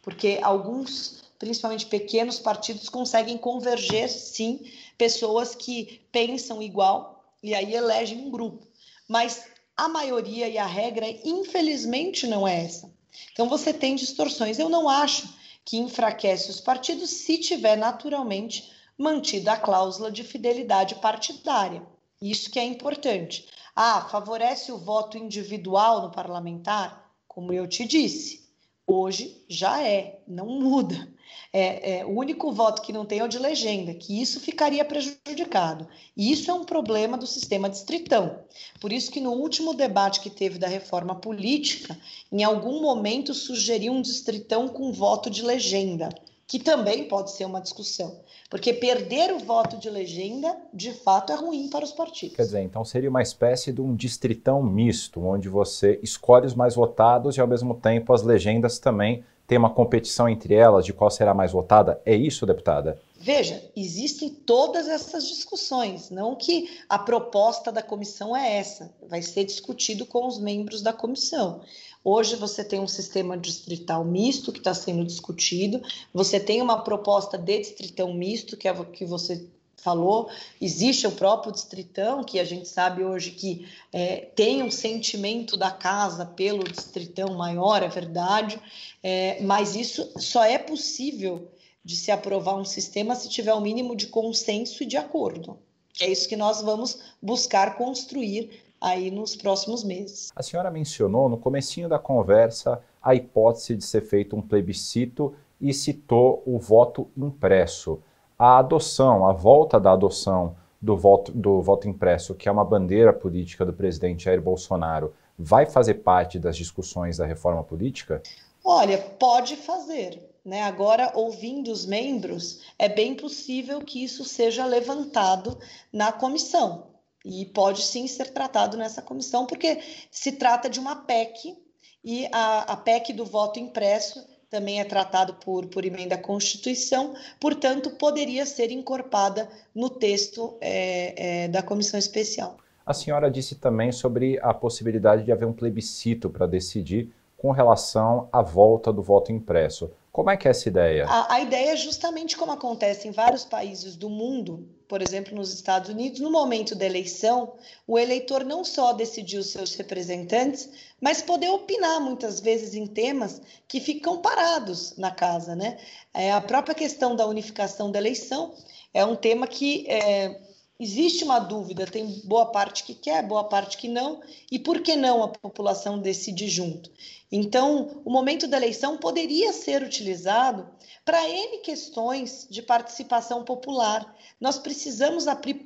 Porque 0.01 0.39
alguns, 0.41 1.23
principalmente 1.37 1.85
pequenos 1.85 2.39
partidos, 2.39 2.89
conseguem 2.89 3.37
converger, 3.37 4.09
sim, 4.09 4.71
pessoas 4.97 5.55
que 5.55 6.01
pensam 6.11 6.61
igual 6.61 7.33
e 7.41 7.53
aí 7.53 7.73
elegem 7.73 8.19
um 8.19 8.31
grupo. 8.31 8.65
Mas 9.07 9.45
a 9.75 9.87
maioria 9.87 10.47
e 10.47 10.57
a 10.57 10.65
regra, 10.65 11.05
infelizmente, 11.23 12.27
não 12.27 12.47
é 12.47 12.65
essa. 12.65 12.91
Então 13.31 13.47
você 13.47 13.73
tem 13.73 13.95
distorções. 13.95 14.59
Eu 14.59 14.69
não 14.69 14.87
acho 14.87 15.27
que 15.63 15.77
enfraquece 15.77 16.49
os 16.49 16.59
partidos 16.59 17.09
se 17.09 17.37
tiver 17.37 17.75
naturalmente 17.75 18.71
mantida 18.97 19.53
a 19.53 19.57
cláusula 19.57 20.11
de 20.11 20.23
fidelidade 20.23 20.95
partidária. 20.95 21.81
Isso 22.21 22.51
que 22.51 22.59
é 22.59 22.65
importante. 22.65 23.47
Ah, 23.73 24.01
favorece 24.01 24.73
o 24.73 24.77
voto 24.77 25.17
individual 25.17 26.01
no 26.01 26.11
parlamentar? 26.11 27.09
Como 27.25 27.53
eu 27.53 27.65
te 27.65 27.85
disse, 27.85 28.49
hoje 28.85 29.45
já 29.47 29.81
é, 29.81 30.21
não 30.27 30.47
muda. 30.47 31.07
É, 31.53 31.99
é, 31.99 32.05
o 32.05 32.09
único 32.09 32.51
voto 32.51 32.81
que 32.81 32.91
não 32.91 33.05
tem 33.05 33.19
é 33.19 33.23
o 33.23 33.27
de 33.29 33.39
legenda, 33.39 33.93
que 33.93 34.21
isso 34.21 34.41
ficaria 34.41 34.83
prejudicado. 34.83 35.87
E 36.17 36.29
isso 36.29 36.51
é 36.51 36.53
um 36.53 36.65
problema 36.65 37.17
do 37.17 37.25
sistema 37.25 37.69
distritão. 37.69 38.43
Por 38.81 38.91
isso 38.91 39.09
que 39.11 39.21
no 39.21 39.31
último 39.31 39.73
debate 39.73 40.19
que 40.19 40.29
teve 40.29 40.59
da 40.59 40.67
reforma 40.67 41.15
política, 41.15 41.97
em 42.29 42.43
algum 42.43 42.81
momento 42.81 43.33
sugeriu 43.33 43.93
um 43.93 44.01
distritão 44.01 44.67
com 44.67 44.91
voto 44.91 45.29
de 45.29 45.41
legenda 45.41 46.09
que 46.49 46.57
também 46.57 47.07
pode 47.07 47.29
ser 47.29 47.45
uma 47.45 47.61
discussão. 47.61 48.21
Porque 48.49 48.73
perder 48.73 49.31
o 49.31 49.37
voto 49.37 49.77
de 49.77 49.87
legenda, 49.87 50.57
de 50.73 50.91
fato, 50.91 51.31
é 51.31 51.35
ruim 51.35 51.69
para 51.69 51.85
os 51.85 51.91
partidos. 51.91 52.35
Quer 52.35 52.41
dizer, 52.41 52.61
então 52.61 52.83
seria 52.83 53.07
uma 53.09 53.21
espécie 53.21 53.71
de 53.71 53.79
um 53.79 53.95
distritão 53.95 54.63
misto, 54.63 55.23
onde 55.23 55.47
você 55.47 55.99
escolhe 56.01 56.47
os 56.47 56.55
mais 56.55 56.73
votados 56.73 57.37
e, 57.37 57.39
ao 57.39 57.47
mesmo 57.47 57.75
tempo, 57.75 58.11
as 58.11 58.23
legendas 58.23 58.79
também 58.79 59.23
têm 59.45 59.59
uma 59.59 59.69
competição 59.69 60.27
entre 60.27 60.55
elas 60.55 60.85
de 60.85 60.93
qual 60.93 61.11
será 61.11 61.35
mais 61.35 61.51
votada? 61.51 62.01
É 62.03 62.15
isso, 62.15 62.47
deputada? 62.47 62.99
Veja, 63.21 63.61
existem 63.75 64.29
todas 64.29 64.87
essas 64.87 65.27
discussões, 65.27 66.09
não 66.09 66.35
que 66.35 66.79
a 66.87 66.97
proposta 66.97 67.71
da 67.71 67.83
comissão 67.83 68.35
é 68.35 68.57
essa, 68.57 68.91
vai 69.07 69.21
ser 69.21 69.43
discutido 69.43 70.05
com 70.05 70.25
os 70.25 70.39
membros 70.39 70.81
da 70.81 70.93
comissão. 70.93 71.61
Hoje 72.03 72.35
você 72.35 72.63
tem 72.63 72.79
um 72.79 72.87
sistema 72.87 73.37
distrital 73.37 74.05
misto 74.05 74.51
que 74.51 74.59
está 74.59 74.73
sendo 74.73 75.03
discutido, 75.03 75.81
você 76.13 76.39
tem 76.39 76.61
uma 76.61 76.81
proposta 76.81 77.37
de 77.37 77.59
distritão 77.59 78.13
misto, 78.13 78.55
que 78.55 78.67
é 78.67 78.71
o 78.71 78.85
que 78.85 79.05
você 79.05 79.45
falou, 79.81 80.29
existe 80.61 81.07
o 81.07 81.11
próprio 81.11 81.51
distritão, 81.51 82.23
que 82.23 82.39
a 82.39 82.43
gente 82.43 82.67
sabe 82.67 83.03
hoje 83.03 83.31
que 83.31 83.67
é, 83.91 84.17
tem 84.35 84.61
um 84.61 84.71
sentimento 84.71 85.57
da 85.57 85.71
casa 85.71 86.25
pelo 86.25 86.63
distritão 86.63 87.33
maior, 87.35 87.81
é 87.81 87.87
verdade, 87.87 88.59
é, 89.01 89.41
mas 89.41 89.75
isso 89.75 90.11
só 90.17 90.43
é 90.43 90.57
possível 90.57 91.49
de 91.83 91.95
se 91.95 92.11
aprovar 92.11 92.55
um 92.55 92.65
sistema 92.65 93.15
se 93.15 93.29
tiver 93.29 93.53
o 93.53 93.57
um 93.57 93.61
mínimo 93.61 93.95
de 93.95 94.07
consenso 94.07 94.83
e 94.83 94.85
de 94.85 94.97
acordo. 94.97 95.57
É 95.99 96.09
isso 96.09 96.29
que 96.29 96.35
nós 96.35 96.61
vamos 96.61 96.99
buscar 97.21 97.75
construir 97.75 98.68
aí 98.81 99.11
nos 99.11 99.35
próximos 99.35 99.83
meses. 99.83 100.31
A 100.35 100.43
senhora 100.43 100.71
mencionou 100.71 101.27
no 101.27 101.37
comecinho 101.37 101.89
da 101.89 101.99
conversa 101.99 102.81
a 103.01 103.15
hipótese 103.15 103.75
de 103.75 103.83
ser 103.83 104.01
feito 104.01 104.35
um 104.35 104.41
plebiscito 104.41 105.33
e 105.59 105.73
citou 105.73 106.41
o 106.45 106.57
voto 106.57 107.07
impresso. 107.17 107.99
A 108.37 108.59
adoção, 108.59 109.27
a 109.27 109.33
volta 109.33 109.79
da 109.79 109.91
adoção 109.91 110.55
do 110.81 110.95
voto, 110.95 111.31
do 111.31 111.61
voto 111.61 111.87
impresso, 111.87 112.33
que 112.33 112.47
é 112.47 112.51
uma 112.51 112.63
bandeira 112.63 113.11
política 113.11 113.65
do 113.65 113.73
presidente 113.73 114.23
Jair 114.23 114.41
Bolsonaro, 114.41 115.13
vai 115.37 115.65
fazer 115.65 115.95
parte 115.95 116.39
das 116.39 116.55
discussões 116.55 117.17
da 117.17 117.25
reforma 117.25 117.63
política? 117.63 118.21
Olha, 118.63 118.97
pode 118.97 119.55
fazer. 119.55 120.29
Né? 120.43 120.63
Agora, 120.63 121.11
ouvindo 121.15 121.71
os 121.71 121.85
membros, 121.85 122.61
é 122.77 122.87
bem 122.87 123.15
possível 123.15 123.81
que 123.81 124.03
isso 124.03 124.23
seja 124.23 124.65
levantado 124.65 125.57
na 125.91 126.11
comissão. 126.11 126.88
E 127.25 127.45
pode 127.45 127.81
sim 127.81 128.07
ser 128.07 128.31
tratado 128.31 128.77
nessa 128.77 129.01
comissão, 129.01 129.45
porque 129.45 129.79
se 130.09 130.33
trata 130.33 130.69
de 130.69 130.79
uma 130.79 130.95
PEC, 130.95 131.57
e 132.03 132.27
a, 132.31 132.73
a 132.73 132.77
PEC 132.77 133.13
do 133.13 133.25
voto 133.25 133.59
impresso 133.59 134.25
também 134.49 134.79
é 134.79 134.83
tratado 134.83 135.35
por, 135.35 135.67
por 135.67 135.85
emenda 135.85 136.15
à 136.15 136.17
Constituição, 136.17 137.13
portanto, 137.39 137.91
poderia 137.91 138.45
ser 138.45 138.71
encorpada 138.71 139.47
no 139.75 139.89
texto 139.89 140.57
é, 140.59 141.43
é, 141.43 141.47
da 141.47 141.61
comissão 141.61 141.99
especial. 141.99 142.57
A 142.85 142.93
senhora 142.93 143.29
disse 143.29 143.55
também 143.55 143.91
sobre 143.91 144.39
a 144.41 144.51
possibilidade 144.53 145.23
de 145.23 145.31
haver 145.31 145.45
um 145.45 145.53
plebiscito 145.53 146.29
para 146.29 146.47
decidir 146.47 147.13
com 147.37 147.51
relação 147.51 148.27
à 148.31 148.41
volta 148.41 148.91
do 148.91 149.03
voto 149.03 149.31
impresso. 149.31 149.91
Como 150.11 150.29
é 150.29 150.37
que 150.37 150.47
é 150.47 150.51
essa 150.51 150.67
ideia? 150.67 151.05
A, 151.05 151.35
a, 151.35 151.41
ideia 151.41 151.73
é 151.73 151.75
justamente 151.77 152.35
como 152.35 152.51
acontece 152.51 153.07
em 153.07 153.11
vários 153.11 153.45
países 153.45 153.95
do 153.95 154.09
mundo, 154.09 154.67
por 154.87 155.03
exemplo, 155.03 155.35
nos 155.35 155.53
Estados 155.53 155.89
Unidos, 155.89 156.19
no 156.19 156.31
momento 156.31 156.73
da 156.73 156.85
eleição, 156.85 157.53
o 157.85 157.97
eleitor 157.97 158.43
não 158.43 158.63
só 158.63 158.91
decidir 158.91 159.37
os 159.37 159.51
seus 159.51 159.75
representantes, 159.75 160.69
mas 160.99 161.21
poder 161.21 161.49
opinar 161.49 162.01
muitas 162.01 162.39
vezes 162.39 162.73
em 162.73 162.87
temas 162.87 163.39
que 163.67 163.79
ficam 163.79 164.19
parados 164.19 164.97
na 164.97 165.11
casa, 165.11 165.55
né? 165.55 165.77
É, 166.11 166.31
a 166.31 166.41
própria 166.41 166.73
questão 166.73 167.15
da 167.15 167.27
unificação 167.27 167.91
da 167.91 167.99
eleição 167.99 168.55
é 168.91 169.05
um 169.05 169.15
tema 169.15 169.45
que 169.45 169.85
é, 169.87 170.41
existe 170.79 171.25
uma 171.25 171.39
dúvida, 171.39 171.85
tem 171.85 172.21
boa 172.23 172.45
parte 172.45 172.85
que 172.85 172.93
quer, 172.93 173.21
boa 173.21 173.43
parte 173.43 173.77
que 173.77 173.89
não, 173.89 174.21
e 174.49 174.57
por 174.57 174.81
que 174.81 174.95
não 174.95 175.21
a 175.21 175.27
população 175.27 175.99
decide 175.99 176.47
junto? 176.47 176.89
Então, 177.29 178.01
o 178.05 178.09
momento 178.09 178.47
da 178.47 178.55
eleição 178.55 178.97
poderia 178.97 179.51
ser 179.51 179.83
utilizado 179.83 180.69
para 181.03 181.27
N 181.27 181.57
questões 181.59 182.47
de 182.49 182.61
participação 182.61 183.43
popular. 183.43 184.15
Nós 184.39 184.57
precisamos 184.57 185.25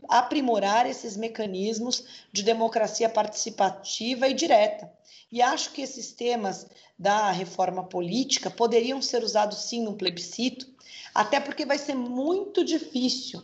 aprimorar 0.10 0.90
esses 0.90 1.16
mecanismos 1.16 2.04
de 2.32 2.42
democracia 2.42 3.08
participativa 3.08 4.28
e 4.28 4.34
direta. 4.34 4.92
E 5.32 5.42
acho 5.42 5.72
que 5.72 5.82
esses 5.82 6.12
temas 6.12 6.66
da 6.98 7.32
reforma 7.32 7.84
política 7.84 8.50
poderiam 8.50 9.02
ser 9.02 9.24
usados 9.24 9.60
sim 9.60 9.84
no 9.84 9.96
plebiscito, 9.96 10.68
até 11.14 11.40
porque 11.40 11.66
vai 11.66 11.78
ser 11.78 11.96
muito 11.96 12.64
difícil. 12.64 13.42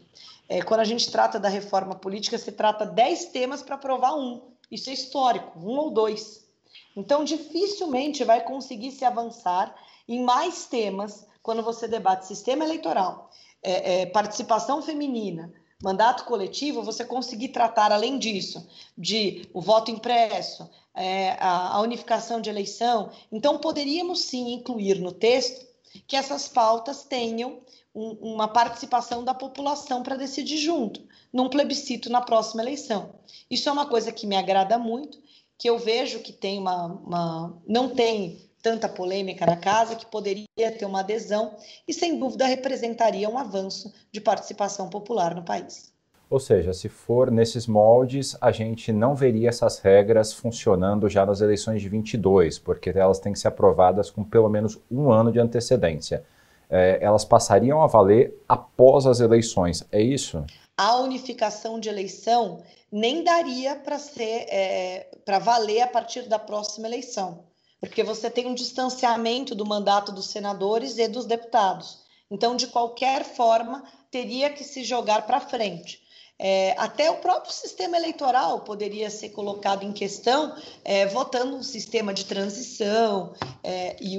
É, 0.50 0.64
quando 0.64 0.80
a 0.80 0.86
gente 0.86 1.12
trata 1.12 1.40
da 1.40 1.48
reforma 1.48 1.94
política, 1.94 2.36
se 2.38 2.52
trata 2.52 2.84
10 2.84 3.26
temas 3.26 3.62
para 3.62 3.76
aprovar 3.76 4.16
um. 4.16 4.42
Isso 4.72 4.90
é 4.90 4.94
histórico, 4.94 5.60
um 5.60 5.78
ou 5.78 5.92
dois. 5.92 6.50
Então, 6.98 7.24
dificilmente 7.24 8.24
vai 8.24 8.44
conseguir 8.44 8.92
se 8.92 9.06
avançar 9.06 9.76
em 10.08 10.24
mais 10.24 10.66
temas 10.66 11.28
quando 11.44 11.62
você 11.62 11.88
debate 11.88 12.26
sistema 12.26 12.66
eleitoral, 12.66 13.30
é, 13.62 14.02
é, 14.02 14.06
participação 14.08 14.82
feminina, 14.82 15.54
mandato 15.82 16.26
coletivo, 16.26 16.84
você 16.84 17.06
conseguir 17.06 17.50
tratar, 17.50 17.92
além 17.92 18.18
disso, 18.18 18.68
de 18.98 19.48
o 19.54 19.62
voto 19.62 19.92
impresso, 19.92 20.68
é, 20.96 21.32
a, 21.40 21.76
a 21.76 21.82
unificação 21.82 22.42
de 22.42 22.50
eleição. 22.50 23.12
Então, 23.32 23.60
poderíamos 23.60 24.22
sim 24.22 24.54
incluir 24.54 25.00
no 25.00 25.12
texto 25.12 25.68
que 26.08 26.16
essas 26.16 26.48
pautas 26.48 27.04
tenham 27.04 27.62
um, 27.94 28.34
uma 28.34 28.48
participação 28.48 29.24
da 29.24 29.34
população 29.34 30.04
para 30.04 30.16
decidir 30.16 30.58
junto, 30.58 31.02
num 31.32 31.50
plebiscito 31.50 32.10
na 32.10 32.22
próxima 32.22 32.62
eleição. 32.62 33.16
Isso 33.50 33.68
é 33.70 33.72
uma 33.72 33.88
coisa 33.88 34.12
que 34.12 34.28
me 34.28 34.36
agrada 34.36 34.78
muito 34.78 35.18
que 35.60 35.70
eu 35.70 35.78
vejo 35.78 36.22
que 36.22 36.32
tem 36.32 36.58
uma, 36.58 36.86
uma 36.86 37.62
não 37.68 37.90
tem 37.90 38.50
tanta 38.62 38.88
polêmica 38.88 39.46
na 39.46 39.58
casa, 39.58 39.96
que 39.96 40.06
poderia 40.06 40.48
ter 40.58 40.86
uma 40.86 41.02
adesão 41.02 41.56
e, 41.88 41.94
sem 41.94 42.18
dúvida, 42.18 42.46
representaria 42.46 43.30
um 43.30 43.38
avanço 43.38 43.94
de 44.12 44.22
participação 44.22 44.90
popular 44.90 45.36
no 45.36 45.44
país. 45.44 45.94
Ou 46.30 46.40
seja, 46.40 46.74
se 46.74 46.88
for 46.88 47.32
nesses 47.32 47.66
moldes, 47.66 48.38
a 48.40 48.52
gente 48.52 48.92
não 48.94 49.16
veria 49.16 49.50
essas 49.50 49.80
regras 49.80 50.32
funcionando 50.32 51.10
já 51.10 51.26
nas 51.26 51.42
eleições 51.42 51.82
de 51.82 51.90
22, 51.90 52.60
porque 52.60 52.92
elas 52.92 53.20
têm 53.20 53.34
que 53.34 53.40
ser 53.40 53.48
aprovadas 53.48 54.12
com 54.12 54.24
pelo 54.24 54.48
menos 54.48 54.80
um 54.92 55.12
ano 55.12 55.32
de 55.32 55.40
antecedência. 55.40 56.24
É, 56.70 57.00
elas 57.02 57.26
passariam 57.26 57.82
a 57.82 57.88
valer 57.88 58.34
após 58.48 59.06
as 59.06 59.20
eleições, 59.20 59.84
é 59.92 60.02
isso? 60.02 60.46
A 60.78 60.98
unificação 60.98 61.80
de 61.80 61.90
eleição 61.90 62.62
nem 62.92 63.24
daria 63.24 63.76
para 63.76 63.98
ser 63.98 64.46
é, 64.50 65.10
para 65.26 65.40
valer 65.40 65.82
a 65.82 65.88
partir 65.88 66.30
da 66.30 66.38
próxima 66.38 66.88
eleição, 66.88 67.44
porque 67.80 68.04
você 68.04 68.30
tem 68.30 68.48
um 68.48 68.54
distanciamento 68.54 69.56
do 69.56 69.66
mandato 69.66 70.12
dos 70.12 70.28
senadores 70.28 70.98
e 70.98 71.08
dos 71.08 71.26
deputados. 71.26 72.04
Então, 72.32 72.56
de 72.56 72.68
qualquer 72.68 73.24
forma, 73.24 73.84
teria 74.12 74.50
que 74.52 74.64
se 74.64 74.84
jogar 74.84 75.26
para 75.26 75.40
frente. 75.40 76.00
É, 76.42 76.74
até 76.78 77.12
o 77.12 77.18
próprio 77.18 77.52
sistema 77.52 77.98
eleitoral 77.98 78.62
poderia 78.62 79.10
ser 79.10 79.30
colocado 79.30 79.84
em 79.84 79.92
questão, 79.92 80.56
é, 80.86 81.06
votando 81.06 81.58
um 81.58 81.62
sistema 81.62 82.14
de 82.14 82.24
transição 82.24 83.34
é, 83.62 83.98
e, 84.02 84.16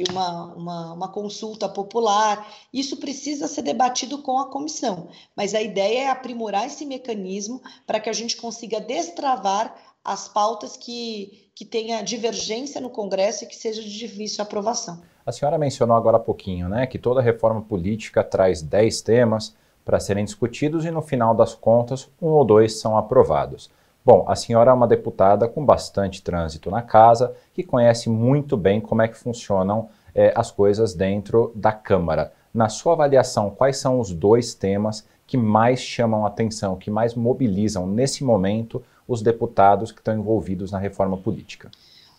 e 0.00 0.04
uma, 0.10 0.52
uma, 0.54 0.92
uma, 0.94 1.08
consulta 1.08 1.68
popular. 1.68 2.52
Isso 2.72 2.96
precisa 2.96 3.46
ser 3.46 3.62
debatido 3.62 4.18
com 4.18 4.40
a 4.40 4.50
comissão, 4.50 5.10
mas 5.36 5.54
a 5.54 5.62
ideia 5.62 6.06
é 6.06 6.08
aprimorar 6.08 6.66
esse 6.66 6.84
mecanismo 6.84 7.62
para 7.86 8.00
que 8.00 8.10
a 8.10 8.12
gente 8.12 8.36
consiga 8.36 8.80
destravar 8.80 9.76
as 10.04 10.26
pautas 10.26 10.76
que, 10.76 11.50
que 11.54 11.64
tenha 11.64 12.02
divergência 12.02 12.80
no 12.80 12.90
Congresso 12.90 13.44
e 13.44 13.46
que 13.46 13.54
seja 13.54 13.80
de 13.80 13.96
difícil 13.96 14.42
aprovação. 14.42 15.00
A 15.24 15.30
senhora 15.30 15.56
mencionou 15.56 15.96
agora 15.96 16.16
há 16.16 16.20
pouquinho 16.20 16.68
né, 16.68 16.84
que 16.86 16.98
toda 16.98 17.20
reforma 17.20 17.62
política 17.62 18.24
traz 18.24 18.60
10 18.60 19.02
temas 19.02 19.54
para 19.90 19.98
serem 19.98 20.24
discutidos 20.24 20.84
e, 20.84 20.90
no 20.92 21.02
final 21.02 21.34
das 21.34 21.52
contas, 21.52 22.08
um 22.22 22.28
ou 22.28 22.44
dois 22.44 22.78
são 22.78 22.96
aprovados. 22.96 23.68
Bom, 24.04 24.24
a 24.28 24.36
senhora 24.36 24.70
é 24.70 24.72
uma 24.72 24.86
deputada 24.86 25.48
com 25.48 25.66
bastante 25.66 26.22
trânsito 26.22 26.70
na 26.70 26.80
casa, 26.80 27.34
que 27.52 27.64
conhece 27.64 28.08
muito 28.08 28.56
bem 28.56 28.80
como 28.80 29.02
é 29.02 29.08
que 29.08 29.18
funcionam 29.18 29.88
é, 30.14 30.32
as 30.36 30.52
coisas 30.52 30.94
dentro 30.94 31.50
da 31.56 31.72
Câmara. 31.72 32.32
Na 32.54 32.68
sua 32.68 32.92
avaliação, 32.92 33.50
quais 33.50 33.78
são 33.78 33.98
os 33.98 34.12
dois 34.12 34.54
temas 34.54 35.04
que 35.26 35.36
mais 35.36 35.80
chamam 35.80 36.24
atenção, 36.24 36.76
que 36.76 36.88
mais 36.88 37.16
mobilizam 37.16 37.84
nesse 37.84 38.22
momento 38.22 38.80
os 39.08 39.22
deputados 39.22 39.90
que 39.90 39.98
estão 39.98 40.16
envolvidos 40.16 40.70
na 40.70 40.78
reforma 40.78 41.16
política? 41.16 41.68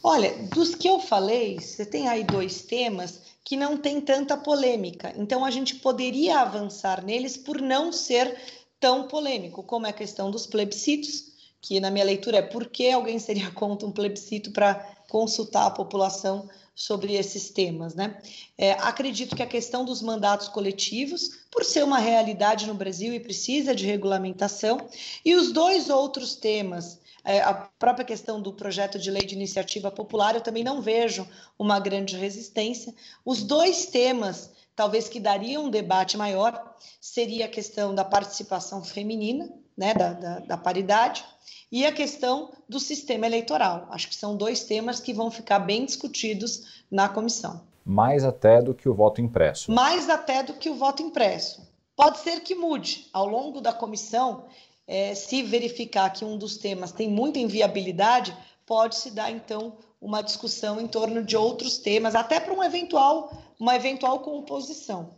Olha, 0.03 0.33
dos 0.53 0.75
que 0.75 0.89
eu 0.89 0.99
falei, 0.99 1.57
você 1.57 1.85
tem 1.85 2.09
aí 2.09 2.25
dois 2.25 2.63
temas 2.63 3.30
que 3.43 3.57
não 3.57 3.77
tem 3.77 3.99
tanta 3.99 4.37
polêmica. 4.37 5.13
Então 5.17 5.43
a 5.43 5.51
gente 5.51 5.75
poderia 5.75 6.39
avançar 6.39 7.03
neles 7.03 7.35
por 7.35 7.61
não 7.61 7.91
ser 7.91 8.37
tão 8.79 9.07
polêmico, 9.07 9.63
como 9.63 9.85
é 9.85 9.89
a 9.89 9.93
questão 9.93 10.31
dos 10.31 10.45
plebiscitos, 10.47 11.31
que 11.61 11.79
na 11.79 11.91
minha 11.91 12.05
leitura 12.05 12.37
é 12.37 12.41
por 12.41 12.67
que 12.67 12.89
alguém 12.91 13.19
seria 13.19 13.49
contra 13.53 13.87
um 13.87 13.91
plebiscito 13.91 14.51
para 14.51 14.75
consultar 15.07 15.67
a 15.67 15.71
população 15.71 16.49
sobre 16.73 17.13
esses 17.13 17.49
temas, 17.49 17.93
né? 17.93 18.17
É, 18.57 18.71
acredito 18.71 19.35
que 19.35 19.43
a 19.43 19.47
questão 19.47 19.83
dos 19.85 20.01
mandatos 20.01 20.47
coletivos, 20.47 21.41
por 21.51 21.63
ser 21.63 21.83
uma 21.83 21.99
realidade 21.99 22.65
no 22.65 22.73
Brasil 22.73 23.13
e 23.13 23.19
precisa 23.19 23.75
de 23.75 23.85
regulamentação, 23.85 24.87
e 25.23 25.35
os 25.35 25.51
dois 25.51 25.89
outros 25.89 26.33
temas 26.33 26.97
é, 27.23 27.41
a 27.41 27.53
própria 27.53 28.05
questão 28.05 28.41
do 28.41 28.53
projeto 28.53 28.97
de 28.97 29.11
lei 29.11 29.23
de 29.23 29.35
iniciativa 29.35 29.91
popular, 29.91 30.35
eu 30.35 30.41
também 30.41 30.63
não 30.63 30.81
vejo 30.81 31.27
uma 31.57 31.79
grande 31.79 32.17
resistência. 32.17 32.93
Os 33.23 33.43
dois 33.43 33.85
temas, 33.85 34.51
talvez 34.75 35.07
que 35.07 35.19
dariam 35.19 35.65
um 35.65 35.69
debate 35.69 36.17
maior, 36.17 36.75
seria 36.99 37.45
a 37.45 37.49
questão 37.49 37.93
da 37.93 38.03
participação 38.03 38.83
feminina, 38.83 39.49
né, 39.77 39.93
da, 39.93 40.13
da, 40.13 40.39
da 40.39 40.57
paridade, 40.57 41.23
e 41.71 41.85
a 41.85 41.91
questão 41.91 42.51
do 42.67 42.79
sistema 42.79 43.25
eleitoral. 43.25 43.87
Acho 43.91 44.09
que 44.09 44.15
são 44.15 44.35
dois 44.35 44.63
temas 44.65 44.99
que 44.99 45.13
vão 45.13 45.31
ficar 45.31 45.59
bem 45.59 45.85
discutidos 45.85 46.83
na 46.89 47.07
comissão. 47.07 47.61
Mais 47.85 48.23
até 48.23 48.61
do 48.61 48.73
que 48.73 48.89
o 48.89 48.93
voto 48.93 49.21
impresso. 49.21 49.71
Mais 49.71 50.09
até 50.09 50.43
do 50.43 50.53
que 50.53 50.69
o 50.69 50.75
voto 50.75 51.01
impresso. 51.01 51.67
Pode 51.95 52.19
ser 52.19 52.41
que 52.41 52.55
mude. 52.55 53.07
Ao 53.13 53.27
longo 53.27 53.61
da 53.61 53.71
comissão, 53.71 54.45
é, 54.91 55.15
se 55.15 55.41
verificar 55.41 56.09
que 56.09 56.25
um 56.25 56.37
dos 56.37 56.57
temas 56.57 56.91
tem 56.91 57.09
muita 57.09 57.39
inviabilidade, 57.39 58.35
pode-se 58.65 59.09
dar 59.09 59.31
então 59.31 59.75
uma 60.01 60.21
discussão 60.21 60.81
em 60.81 60.87
torno 60.87 61.23
de 61.23 61.37
outros 61.37 61.77
temas, 61.77 62.13
até 62.13 62.41
para 62.41 62.53
um 62.53 62.61
eventual, 62.61 63.31
uma 63.57 63.73
eventual 63.73 64.19
composição. 64.19 65.11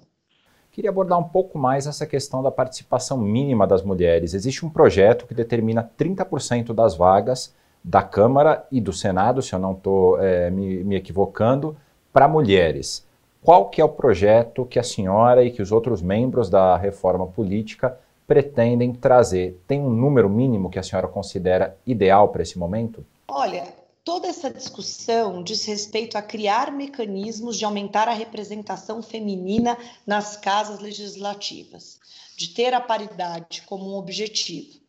Queria 0.72 0.92
abordar 0.92 1.18
um 1.18 1.24
pouco 1.24 1.58
mais 1.58 1.88
essa 1.88 2.06
questão 2.06 2.44
da 2.44 2.51
participação 2.51 3.18
mínima 3.18 3.65
das 3.65 3.82
mulheres. 3.82 4.36
Existe 4.36 4.63
um 4.63 4.70
projeto 4.70 5.25
que 5.25 5.34
determina 5.34 5.89
30% 5.98 6.72
das 6.72 6.96
vagas 6.96 7.51
da 7.84 8.03
Câmara 8.03 8.68
e 8.72 8.80
do 8.80 8.94
Senado, 8.94 9.42
se 9.42 9.56
eu 9.56 9.60
não 9.60 9.74
estou 9.74 10.20
é, 10.20 10.51
me, 10.51 10.84
me 10.84 10.96
equivocando, 10.96 11.75
para 12.12 12.27
mulheres. 12.27 13.08
Qual 13.42 13.72
que 13.72 13.82
é 13.82 13.84
o 13.84 13.89
projeto 13.89 14.65
que 14.65 14.77
a 14.77 14.84
senhora 14.84 15.44
e 15.44 15.50
que 15.50 15.63
os 15.63 15.72
outros 15.72 16.00
membros 16.00 16.48
da 16.48 16.77
reforma 16.77 17.25
política 17.25 17.98
pretendem 18.27 18.94
trazer? 18.94 19.62
Tem 19.68 19.80
um 19.80 19.89
número 19.89 20.30
mínimo 20.30 20.70
que 20.70 20.80
a 20.80 20.84
senhora 20.84 21.08
considera 21.08 21.77
ideal 21.86 22.30
para 22.30 22.44
esse 22.44 22.58
momento? 22.58 23.06
Olha, 23.27 23.74
toda 24.03 24.27
essa 24.27 24.50
discussão 24.50 25.44
diz 25.44 25.65
respeito 25.65 26.18
a 26.18 26.22
criar 26.22 26.72
mecanismos 26.72 27.58
de 27.58 27.65
aumentar 27.65 28.08
a 28.08 28.13
representação 28.13 29.01
feminina 29.01 29.77
nas 30.06 30.38
casas 30.38 30.80
legislativas, 30.80 32.00
de 32.38 32.50
ter 32.50 32.74
a 32.74 32.82
paridade 32.82 33.63
como 33.65 33.92
um 33.92 33.98
objetivo. 33.98 34.82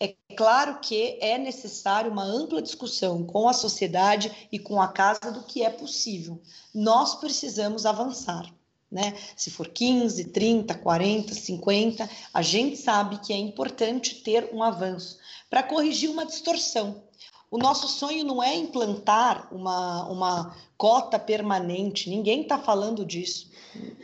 É 0.00 0.14
claro 0.36 0.78
que 0.80 1.18
é 1.20 1.36
necessário 1.36 2.12
uma 2.12 2.22
ampla 2.22 2.62
discussão 2.62 3.24
com 3.24 3.48
a 3.48 3.52
sociedade 3.52 4.48
e 4.52 4.58
com 4.58 4.80
a 4.80 4.86
casa 4.86 5.32
do 5.32 5.42
que 5.42 5.64
é 5.64 5.70
possível. 5.70 6.40
Nós 6.72 7.16
precisamos 7.16 7.84
avançar. 7.84 8.48
Né? 8.90 9.14
Se 9.36 9.50
for 9.50 9.68
15, 9.68 10.24
30, 10.26 10.74
40, 10.74 11.34
50, 11.34 12.10
a 12.32 12.42
gente 12.42 12.76
sabe 12.76 13.18
que 13.18 13.32
é 13.32 13.36
importante 13.36 14.16
ter 14.16 14.48
um 14.52 14.62
avanço 14.62 15.18
para 15.50 15.62
corrigir 15.62 16.10
uma 16.10 16.24
distorção 16.24 17.02
o 17.50 17.56
nosso 17.56 17.88
sonho 17.88 18.24
não 18.24 18.42
é 18.42 18.54
implantar 18.54 19.48
uma, 19.50 20.04
uma 20.08 20.56
cota 20.76 21.18
permanente, 21.18 22.10
ninguém 22.10 22.42
está 22.42 22.58
falando 22.58 23.06
disso, 23.06 23.50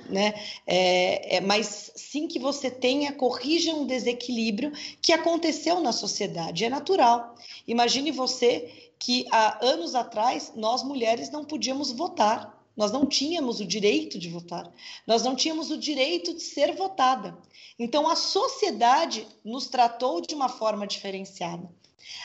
né? 0.09 0.35
É, 0.67 1.37
é, 1.37 1.41
mas 1.41 1.93
sim 1.95 2.27
que 2.27 2.39
você 2.39 2.71
tenha, 2.71 3.13
corrija 3.13 3.75
um 3.75 3.87
desequilíbrio 3.87 4.73
que 5.01 5.13
aconteceu 5.13 5.79
na 5.81 5.93
sociedade, 5.93 6.65
é 6.65 6.71
natural. 6.71 7.35
Imagine 7.67 8.11
você 8.11 8.93
que 8.99 9.27
há 9.31 9.63
anos 9.63 9.95
atrás 9.95 10.53
nós 10.57 10.83
mulheres 10.83 11.31
não 11.31 11.45
podíamos 11.45 11.93
votar. 11.93 12.54
Nós 12.77 12.91
não 12.91 13.07
tínhamos 13.07 13.61
o 13.61 13.65
direito 13.65 14.19
de 14.19 14.29
votar, 14.29 14.71
nós 15.07 15.23
não 15.23 15.37
tínhamos 15.37 15.71
o 15.71 15.79
direito 15.79 16.35
de 16.35 16.43
ser 16.43 16.75
votada. 16.75 17.37
Então, 17.79 18.09
a 18.09 18.17
sociedade 18.17 19.27
nos 19.45 19.67
tratou 19.67 20.21
de 20.21 20.35
uma 20.35 20.49
forma 20.49 20.87
diferenciada. 20.87 21.69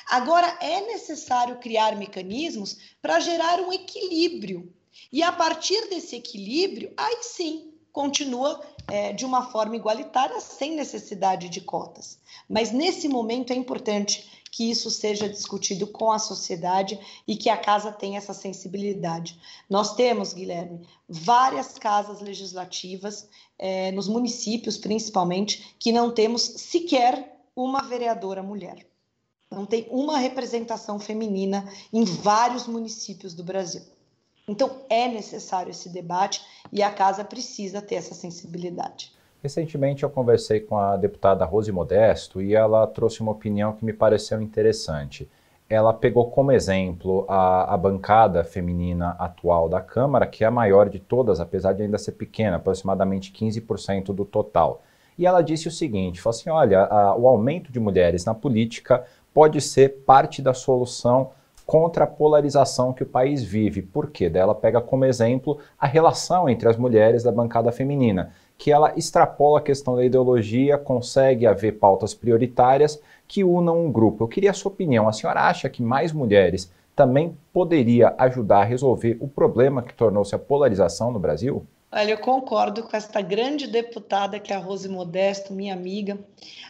Agora, 0.08 0.58
é 0.62 0.82
necessário 0.82 1.60
criar 1.60 1.96
mecanismos 1.96 2.78
para 3.02 3.20
gerar 3.20 3.60
um 3.60 3.72
equilíbrio. 3.72 4.74
E 5.12 5.24
a 5.24 5.32
partir 5.32 5.90
desse 5.90 6.16
equilíbrio, 6.16 6.92
aí 6.98 7.20
sim, 7.22 7.74
continua 7.92 8.62
é, 8.88 9.14
de 9.14 9.26
uma 9.26 9.50
forma 9.52 9.76
igualitária, 9.76 10.40
sem 10.40 10.76
necessidade 10.76 11.50
de 11.50 11.62
cotas. 11.62 12.20
Mas 12.48 12.72
nesse 12.72 13.08
momento 13.08 13.52
é 13.52 13.56
importante 13.56 14.39
que 14.52 14.70
isso 14.70 14.90
seja 14.90 15.30
discutido 15.30 15.88
com 15.88 16.12
a 16.12 16.20
sociedade 16.20 17.00
e 17.28 17.36
que 17.36 17.50
a 17.50 17.58
casa 17.58 17.92
tenha 17.92 18.18
essa 18.18 18.34
sensibilidade. 18.34 19.40
Nós 19.70 19.96
temos, 19.96 20.34
Guilherme, 20.34 20.88
várias 21.08 21.78
casas 21.78 22.22
legislativas, 22.22 23.30
é, 23.58 23.92
nos 23.92 24.08
municípios 24.08 24.78
principalmente, 24.78 25.76
que 25.80 25.92
não 25.92 26.12
temos 26.12 26.42
sequer 26.42 27.40
uma 27.56 27.82
vereadora 27.82 28.42
mulher. 28.42 28.88
Não 29.52 29.66
tem 29.66 29.88
uma 29.90 30.18
representação 30.18 31.00
feminina 31.00 31.68
em 31.92 32.04
vários 32.04 32.68
municípios 32.68 33.34
do 33.34 33.44
Brasil. 33.44 33.82
Então, 34.48 34.82
é 34.90 35.08
necessário 35.08 35.72
esse 35.72 35.90
debate 35.90 36.42
e 36.72 36.82
a 36.82 36.92
casa 36.92 37.24
precisa 37.24 37.82
ter 37.82 37.96
essa 37.96 38.16
sensibilidade. 38.16 39.12
Recentemente 39.42 40.04
eu 40.04 40.10
conversei 40.10 40.60
com 40.60 40.78
a 40.78 40.98
deputada 40.98 41.46
Rose 41.46 41.72
Modesto 41.72 42.42
e 42.42 42.54
ela 42.54 42.86
trouxe 42.86 43.22
uma 43.22 43.32
opinião 43.32 43.72
que 43.72 43.86
me 43.86 43.94
pareceu 43.94 44.42
interessante. 44.42 45.30
Ela 45.70 45.94
pegou 45.94 46.30
como 46.30 46.52
exemplo 46.52 47.26
a, 47.30 47.74
a, 47.74 47.78
bancada 47.78 48.44
feminina 48.44 49.16
atual 49.20 49.70
da 49.70 49.80
Câmara, 49.80 50.28
que 50.28 50.44
é 50.44 50.48
a 50.48 50.52
maior 50.52 50.90
de 50.90 51.00
todas, 51.00 51.40
apesar 51.40 51.74
de 51.74 51.84
ainda 51.84 51.98
ser 51.98 52.14
pequena, 52.14 52.58
aproximadamente 52.58 53.32
15% 53.32 54.06
do 54.14 54.26
total. 54.26 54.82
E 55.18 55.26
ela 55.26 55.42
disse 55.42 55.68
o 55.68 55.72
seguinte: 55.72 56.20
falou 56.20 56.38
assim, 56.38 56.50
olha, 56.50 56.82
a, 56.86 57.16
o 57.16 57.28
aumento 57.28 57.72
de 57.72 57.80
mulheres 57.80 58.26
na 58.26 58.34
política 58.34 59.06
pode 59.34 59.62
ser 59.62 60.04
parte 60.06 60.42
da 60.42 60.54
solução 60.54 61.32
contra 61.66 62.06
a 62.06 62.08
polarização 62.08 62.92
que 62.92 63.04
o 63.04 63.06
país 63.06 63.44
vive. 63.44 63.84
Por 63.84 64.10
quê? 64.10 64.28
Daí 64.28 64.42
ela 64.42 64.56
pega 64.56 64.82
como 64.82 65.06
exemplo 65.06 65.60
a 65.80 65.86
relação 65.86 66.50
entre 66.50 66.68
as 66.68 66.76
mulheres 66.76 67.22
da 67.22 67.32
bancada 67.32 67.72
feminina, 67.72 68.34
que 68.60 68.74
ela 68.74 68.94
extrapola 68.98 69.60
a 69.60 69.64
questão 69.64 69.96
da 69.96 70.04
ideologia, 70.04 70.78
consegue 70.78 71.48
haver 71.48 71.80
pautas 71.80 72.14
prioritárias 72.14 73.02
que 73.26 73.42
unam 73.42 73.86
um 73.86 73.90
grupo. 73.90 74.26
Eu 74.26 74.28
queria 74.28 74.52
a 74.52 74.54
sua 74.54 74.70
opinião. 74.70 75.08
A 75.08 75.14
senhora 75.14 75.48
acha 75.48 75.70
que 75.70 75.82
mais 75.82 76.12
mulheres 76.12 76.70
também 76.94 77.38
poderia 77.54 78.14
ajudar 78.18 78.60
a 78.60 78.66
resolver 78.66 79.18
o 79.22 79.30
problema 79.30 79.82
que 79.82 79.94
tornou-se 79.94 80.36
a 80.36 80.40
polarização 80.40 81.10
no 81.10 81.20
Brasil? 81.20 81.66
Olha, 81.90 82.12
eu 82.12 82.18
concordo 82.18 82.84
com 82.84 82.98
esta 82.98 83.22
grande 83.22 83.66
deputada 83.66 84.38
que 84.42 84.52
é 84.52 84.58
a 84.58 84.60
Rose 84.60 84.90
Modesto, 84.90 85.54
minha 85.54 85.74
amiga. 85.74 86.20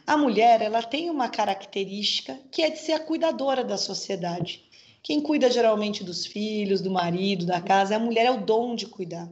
A 0.05 0.15
mulher, 0.15 0.61
ela 0.61 0.83
tem 0.83 1.09
uma 1.09 1.27
característica 1.27 2.37
que 2.51 2.61
é 2.61 2.69
de 2.69 2.77
ser 2.77 2.93
a 2.93 2.99
cuidadora 2.99 3.63
da 3.63 3.77
sociedade. 3.77 4.63
Quem 5.01 5.21
cuida 5.21 5.49
geralmente 5.49 6.03
dos 6.03 6.23
filhos, 6.23 6.81
do 6.81 6.91
marido, 6.91 7.47
da 7.47 7.59
casa, 7.59 7.95
a 7.95 7.99
mulher 7.99 8.27
é 8.27 8.31
o 8.31 8.41
dom 8.41 8.75
de 8.75 8.85
cuidar. 8.85 9.27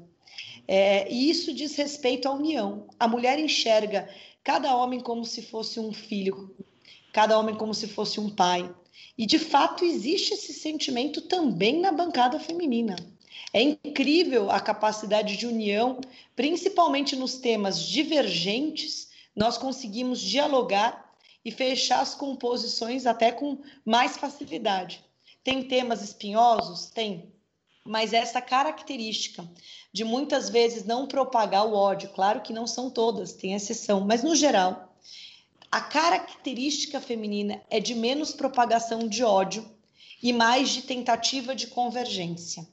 É, 0.68 1.10
e 1.12 1.30
isso 1.30 1.54
diz 1.54 1.76
respeito 1.76 2.28
à 2.28 2.32
união. 2.34 2.88
A 3.00 3.08
mulher 3.08 3.40
enxerga 3.40 4.10
cada 4.44 4.76
homem 4.76 5.00
como 5.00 5.24
se 5.24 5.42
fosse 5.42 5.80
um 5.80 5.94
filho, 5.94 6.56
cada 7.14 7.38
homem 7.40 7.56
como 7.56 7.74
se 7.74 7.88
fosse 7.88 8.20
um 8.20 8.30
pai. 8.30 8.74
E 9.18 9.26
de 9.26 9.40
fato 9.40 9.86
existe 9.86 10.34
esse 10.34 10.54
sentimento 10.54 11.22
também 11.22 11.80
na 11.80 11.92
bancada 11.92 12.40
feminina. 12.40 12.96
É 13.54 13.62
incrível 13.62 14.52
a 14.52 14.60
capacidade 14.60 15.38
de 15.38 15.48
união, 15.48 16.02
principalmente 16.36 17.16
nos 17.16 17.36
temas 17.36 17.82
divergentes, 17.82 19.10
nós 19.36 19.58
conseguimos 19.58 20.20
dialogar 20.20 21.14
e 21.46 21.52
fechar 21.52 22.02
as 22.02 22.14
composições 22.14 23.06
até 23.06 23.32
com 23.32 23.60
mais 23.86 24.18
facilidade. 24.18 25.04
Tem 25.44 25.64
temas 25.64 26.04
espinhosos? 26.04 26.90
Tem. 26.90 27.32
Mas 27.88 28.12
essa 28.12 28.42
característica 28.42 29.50
de 29.94 30.04
muitas 30.04 30.50
vezes 30.50 30.84
não 30.84 31.08
propagar 31.08 31.66
o 31.66 31.74
ódio, 31.74 32.10
claro 32.10 32.42
que 32.42 32.52
não 32.52 32.68
são 32.68 32.90
todas, 32.90 33.32
tem 33.32 33.54
exceção, 33.54 34.02
mas 34.02 34.22
no 34.22 34.36
geral, 34.36 34.94
a 35.72 35.80
característica 35.80 37.00
feminina 37.00 37.62
é 37.70 37.80
de 37.80 37.96
menos 37.96 38.34
propagação 38.34 39.08
de 39.08 39.24
ódio 39.24 39.66
e 40.22 40.34
mais 40.34 40.70
de 40.70 40.82
tentativa 40.82 41.56
de 41.56 41.68
convergência. 41.68 42.68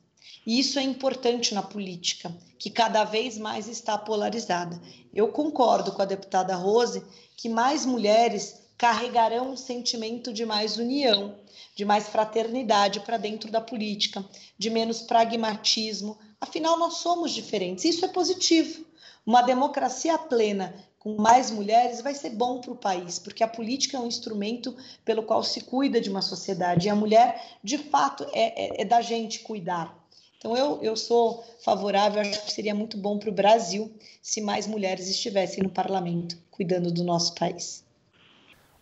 E 0.44 0.58
isso 0.58 0.80
é 0.80 0.82
importante 0.82 1.54
na 1.54 1.62
política, 1.62 2.36
que 2.58 2.68
cada 2.68 3.04
vez 3.04 3.38
mais 3.38 3.68
está 3.68 3.96
polarizada. 3.96 4.80
Eu 5.14 5.28
concordo 5.28 5.92
com 5.92 6.02
a 6.02 6.06
deputada 6.06 6.56
Rose 6.56 7.04
que 7.36 7.48
mais 7.48 7.86
mulheres 7.86 8.63
carregarão 8.76 9.52
um 9.52 9.56
sentimento 9.56 10.32
de 10.32 10.44
mais 10.44 10.76
união, 10.76 11.36
de 11.74 11.84
mais 11.84 12.08
fraternidade 12.08 13.00
para 13.00 13.16
dentro 13.16 13.50
da 13.50 13.60
política, 13.60 14.24
de 14.58 14.70
menos 14.70 15.02
pragmatismo. 15.02 16.18
Afinal, 16.40 16.78
nós 16.78 16.98
somos 16.98 17.32
diferentes. 17.32 17.84
Isso 17.84 18.04
é 18.04 18.08
positivo. 18.08 18.84
Uma 19.24 19.42
democracia 19.42 20.18
plena 20.18 20.74
com 20.98 21.16
mais 21.16 21.50
mulheres 21.50 22.00
vai 22.00 22.14
ser 22.14 22.30
bom 22.30 22.60
para 22.60 22.72
o 22.72 22.76
país, 22.76 23.18
porque 23.18 23.44
a 23.44 23.48
política 23.48 23.98
é 23.98 24.00
um 24.00 24.06
instrumento 24.06 24.74
pelo 25.04 25.22
qual 25.22 25.42
se 25.42 25.60
cuida 25.60 26.00
de 26.00 26.08
uma 26.08 26.22
sociedade. 26.22 26.86
E 26.86 26.90
a 26.90 26.94
mulher, 26.94 27.58
de 27.62 27.76
fato, 27.76 28.26
é, 28.32 28.80
é, 28.80 28.82
é 28.82 28.84
da 28.84 29.02
gente 29.02 29.40
cuidar. 29.40 30.02
Então, 30.38 30.56
eu, 30.56 30.82
eu 30.82 30.96
sou 30.96 31.44
favorável, 31.60 32.20
acho 32.20 32.44
que 32.44 32.52
seria 32.52 32.74
muito 32.74 32.96
bom 32.96 33.18
para 33.18 33.30
o 33.30 33.34
Brasil 33.34 33.90
se 34.22 34.40
mais 34.40 34.66
mulheres 34.66 35.08
estivessem 35.08 35.62
no 35.62 35.70
parlamento, 35.70 36.38
cuidando 36.50 36.90
do 36.90 37.04
nosso 37.04 37.34
país. 37.34 37.83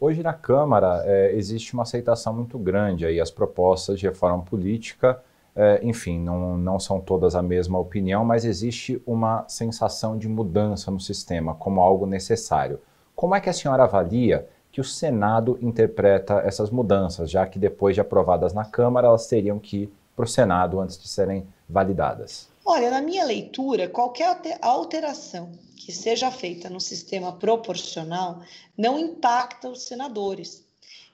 Hoje 0.05 0.21
na 0.21 0.33
Câmara 0.33 1.05
é, 1.05 1.33
existe 1.37 1.75
uma 1.75 1.85
aceitação 1.85 2.35
muito 2.35 2.59
grande 2.59 3.07
aí 3.07 3.21
as 3.21 3.31
propostas 3.31 4.01
de 4.01 4.09
reforma 4.09 4.43
política. 4.43 5.23
É, 5.55 5.79
enfim, 5.81 6.19
não, 6.19 6.59
não 6.59 6.81
são 6.81 7.01
todas 7.01 7.37
a 7.37 7.41
mesma 7.41 7.79
opinião, 7.79 8.25
mas 8.25 8.45
existe 8.45 9.01
uma 9.07 9.45
sensação 9.47 10.19
de 10.19 10.29
mudança 10.29 10.91
no 10.91 10.99
sistema 10.99 11.55
como 11.55 11.81
algo 11.81 12.05
necessário. 12.05 12.81
Como 13.15 13.37
é 13.37 13.41
que 13.41 13.49
a 13.49 13.53
senhora 13.53 13.85
avalia 13.85 14.49
que 14.73 14.81
o 14.81 14.85
Senado 14.85 15.57
interpreta 15.63 16.43
essas 16.45 16.69
mudanças, 16.69 17.31
já 17.31 17.47
que 17.47 17.57
depois 17.57 17.95
de 17.95 18.01
aprovadas 18.01 18.53
na 18.53 18.65
Câmara 18.65 19.07
elas 19.07 19.29
teriam 19.29 19.61
que 19.61 19.85
ir 19.85 19.95
para 20.17 20.25
o 20.25 20.29
Senado 20.29 20.81
antes 20.81 21.01
de 21.01 21.07
serem 21.07 21.47
validadas? 21.69 22.52
Olha, 22.65 22.91
na 22.91 23.01
minha 23.01 23.25
leitura, 23.25 23.89
qualquer 23.89 24.59
alteração 24.61 25.53
que 25.77 25.93
seja 25.93 26.31
feita 26.31 26.71
no 26.71 26.81
sistema 26.81 27.33
proporcional 27.33 28.41
não 28.79 28.99
impacta 28.99 29.69
os 29.69 29.83
senadores. 29.83 30.65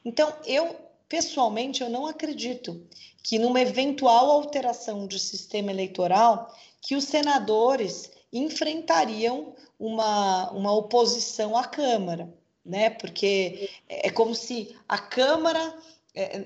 Então, 0.04 0.32
eu 0.44 0.76
pessoalmente 1.08 1.82
eu 1.82 1.88
não 1.88 2.06
acredito 2.06 2.87
que 3.22 3.38
numa 3.38 3.61
eventual 3.61 4.30
alteração 4.30 5.06
do 5.06 5.18
sistema 5.18 5.70
eleitoral 5.70 6.54
que 6.80 6.94
os 6.94 7.04
senadores 7.04 8.11
enfrentariam 8.32 9.54
uma, 9.78 10.50
uma 10.50 10.72
oposição 10.72 11.56
à 11.56 11.64
Câmara, 11.64 12.32
né? 12.64 12.90
Porque 12.90 13.70
é 13.88 14.11
como 14.11 14.34
se 14.34 14.76
a 14.88 14.98
Câmara 14.98 15.61
é, 15.61 15.97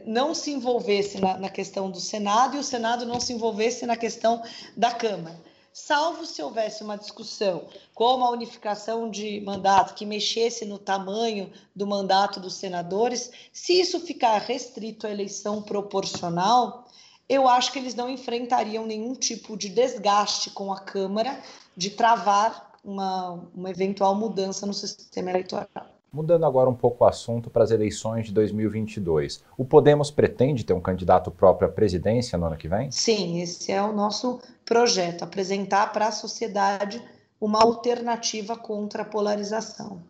não 0.05 0.35
se 0.35 0.51
envolvesse 0.51 1.21
na, 1.21 1.39
na 1.39 1.49
questão 1.49 1.91
do 1.91 2.01
Senado 2.01 2.57
e 2.57 2.61
o 2.61 2.65
Senado 2.65 3.07
não 3.07 3.21
se 3.21 3.33
envolvesse 3.33 3.87
na 3.87 3.97
questão 3.97 4.43
da 4.77 4.93
Câmara 4.93 5.39
salvo 5.73 6.27
se 6.27 6.43
houvesse 6.43 6.83
uma 6.83 6.99
discussão 6.99 7.67
como 7.95 8.25
a 8.25 8.31
unificação 8.31 9.11
de 9.11 9.41
mandato 9.41 9.95
que 9.95 10.05
mexesse 10.05 10.65
no 10.65 10.79
tamanho 10.79 11.51
do 11.75 11.87
mandato 11.87 12.39
dos 12.39 12.55
senadores, 12.55 13.31
se 13.53 13.81
isso 13.81 13.99
ficar 14.01 14.39
restrito 14.39 15.07
à 15.07 15.11
eleição 15.11 15.63
proporcional, 15.63 16.87
eu 17.29 17.49
acho 17.49 17.73
que 17.73 17.79
eles 17.79 17.95
não 17.95 18.11
enfrentariam 18.11 18.87
nenhum 18.87 19.15
tipo 19.15 19.57
de 19.57 19.69
desgaste 19.69 20.51
com 20.51 20.73
a 20.73 20.81
Câmara 20.81 21.41
de 21.75 21.91
travar 21.91 22.73
uma, 22.85 23.49
uma 23.55 23.71
eventual 23.71 24.15
mudança 24.15 24.67
no 24.67 24.75
sistema 24.75 25.31
eleitoral. 25.31 25.92
Mudando 26.15 26.45
agora 26.45 26.69
um 26.69 26.75
pouco 26.75 27.05
o 27.05 27.07
assunto 27.07 27.49
para 27.49 27.65
as 27.65 27.71
eleições 27.71 28.27
de 28.27 28.35
2022. 28.35 29.43
O 29.57 29.65
Podemos 29.65 30.11
pretende 30.11 30.63
ter 30.63 30.75
um 30.75 30.81
candidato 30.81 31.31
próprio 31.31 31.67
à 31.67 31.73
presidência 31.73 32.37
no 32.37 32.45
ano 32.45 32.57
que 32.59 32.69
vem? 32.69 32.91
Sim, 32.91 33.41
esse 33.41 33.73
é 33.73 33.81
o 33.83 33.95
nosso 33.95 34.39
projeto 34.63 35.23
apresentar 35.23 35.91
para 35.91 36.09
a 36.09 36.13
sociedade 36.13 37.03
uma 37.41 37.63
alternativa 37.63 38.55
contra 38.55 39.05
a 39.05 39.07
polarização. 39.07 40.03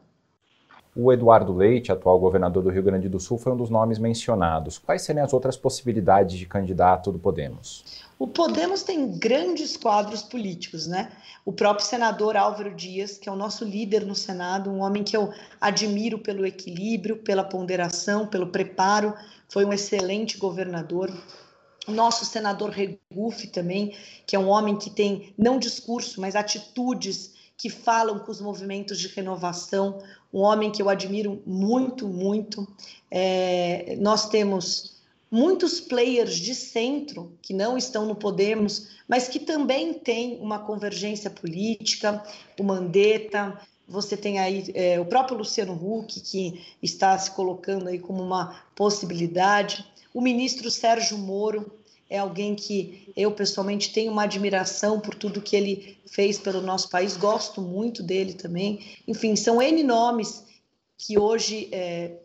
O 0.94 1.11
Eduardo 1.11 1.55
Leite, 1.55 1.90
atual 1.90 2.20
governador 2.20 2.62
do 2.62 2.68
Rio 2.68 2.83
Grande 2.83 3.09
do 3.09 3.18
Sul, 3.18 3.38
foi 3.38 3.52
um 3.52 3.57
dos 3.57 3.70
nomes 3.70 3.98
mencionados. 3.98 4.76
Quais 4.76 5.00
seriam 5.00 5.24
as 5.24 5.33
outras 5.33 5.57
possibilidades 5.57 6.37
de 6.37 6.44
candidato 6.44 7.11
do 7.11 7.18
Podemos? 7.18 8.02
O 8.18 8.26
Podemos 8.26 8.83
tem 8.83 9.18
grandes 9.18 9.74
quadros 9.74 10.22
políticos, 10.22 10.87
né? 10.87 11.11
O 11.46 11.52
próprio 11.52 11.87
senador 11.87 12.37
Álvaro 12.37 12.74
Dias, 12.74 13.16
que 13.16 13.26
é 13.26 13.33
o 13.33 13.37
nosso 13.37 13.64
líder 13.64 14.05
no 14.05 14.14
Senado, 14.14 14.68
um 14.68 14.83
homem 14.83 15.02
que 15.02 15.16
eu 15.16 15.33
admiro 15.59 16.18
pelo 16.18 16.44
equilíbrio, 16.44 17.16
pela 17.16 17.42
ponderação, 17.42 18.26
pelo 18.26 18.48
preparo, 18.48 19.14
foi 19.48 19.64
um 19.64 19.72
excelente 19.72 20.37
governador. 20.37 21.11
O 21.88 21.90
nosso 21.90 22.26
senador 22.26 22.68
Regufe 22.68 23.46
também, 23.46 23.96
que 24.26 24.37
é 24.37 24.38
um 24.38 24.48
homem 24.48 24.76
que 24.76 24.90
tem 24.90 25.33
não 25.38 25.59
discurso, 25.59 26.20
mas 26.20 26.37
atitudes 26.37 27.32
que 27.62 27.70
falam 27.70 28.18
com 28.18 28.33
os 28.33 28.40
movimentos 28.40 28.98
de 28.98 29.07
renovação, 29.07 30.03
um 30.35 30.40
homem 30.40 30.72
que 30.72 30.83
eu 30.83 30.88
admiro 30.88 31.40
muito, 31.46 32.09
muito. 32.09 32.66
É, 33.09 33.94
nós 34.01 34.29
temos 34.29 34.96
muitos 35.31 35.81
players 35.81 36.35
de 36.35 36.57
centro 36.57 37.38
que 37.40 37.55
não 37.55 37.79
estão 37.79 38.05
no 38.05 38.16
Podemos, 38.16 38.88
mas 39.07 39.29
que 39.29 39.38
também 39.38 39.94
têm 39.94 40.40
uma 40.40 40.59
convergência 40.59 41.31
política, 41.31 42.20
o 42.59 42.64
Mandetta, 42.64 43.57
você 43.87 44.16
tem 44.16 44.40
aí 44.40 44.64
é, 44.75 44.98
o 44.98 45.05
próprio 45.05 45.38
Luciano 45.38 45.75
Huck, 45.75 46.18
que 46.18 46.61
está 46.83 47.16
se 47.16 47.31
colocando 47.31 47.87
aí 47.87 48.01
como 48.01 48.20
uma 48.20 48.61
possibilidade, 48.75 49.87
o 50.12 50.20
ministro 50.20 50.68
Sérgio 50.68 51.16
Moro, 51.16 51.70
é 52.12 52.18
alguém 52.18 52.55
que 52.55 53.11
eu 53.16 53.33
pessoalmente 53.33 53.90
tenho 53.90 54.12
uma 54.12 54.25
admiração 54.25 55.01
por 55.01 55.14
tudo 55.14 55.40
que 55.40 55.57
ele 55.57 55.98
fez 56.07 56.38
pelo 56.38 56.61
nosso 56.61 56.90
país, 56.90 57.16
gosto 57.16 57.62
muito 57.62 58.03
dele 58.03 58.35
também. 58.35 58.81
Enfim, 59.09 59.35
são 59.35 59.62
N 59.62 59.83
nomes 59.83 60.44
que 60.98 61.18
hoje 61.18 61.70
é, 61.72 62.18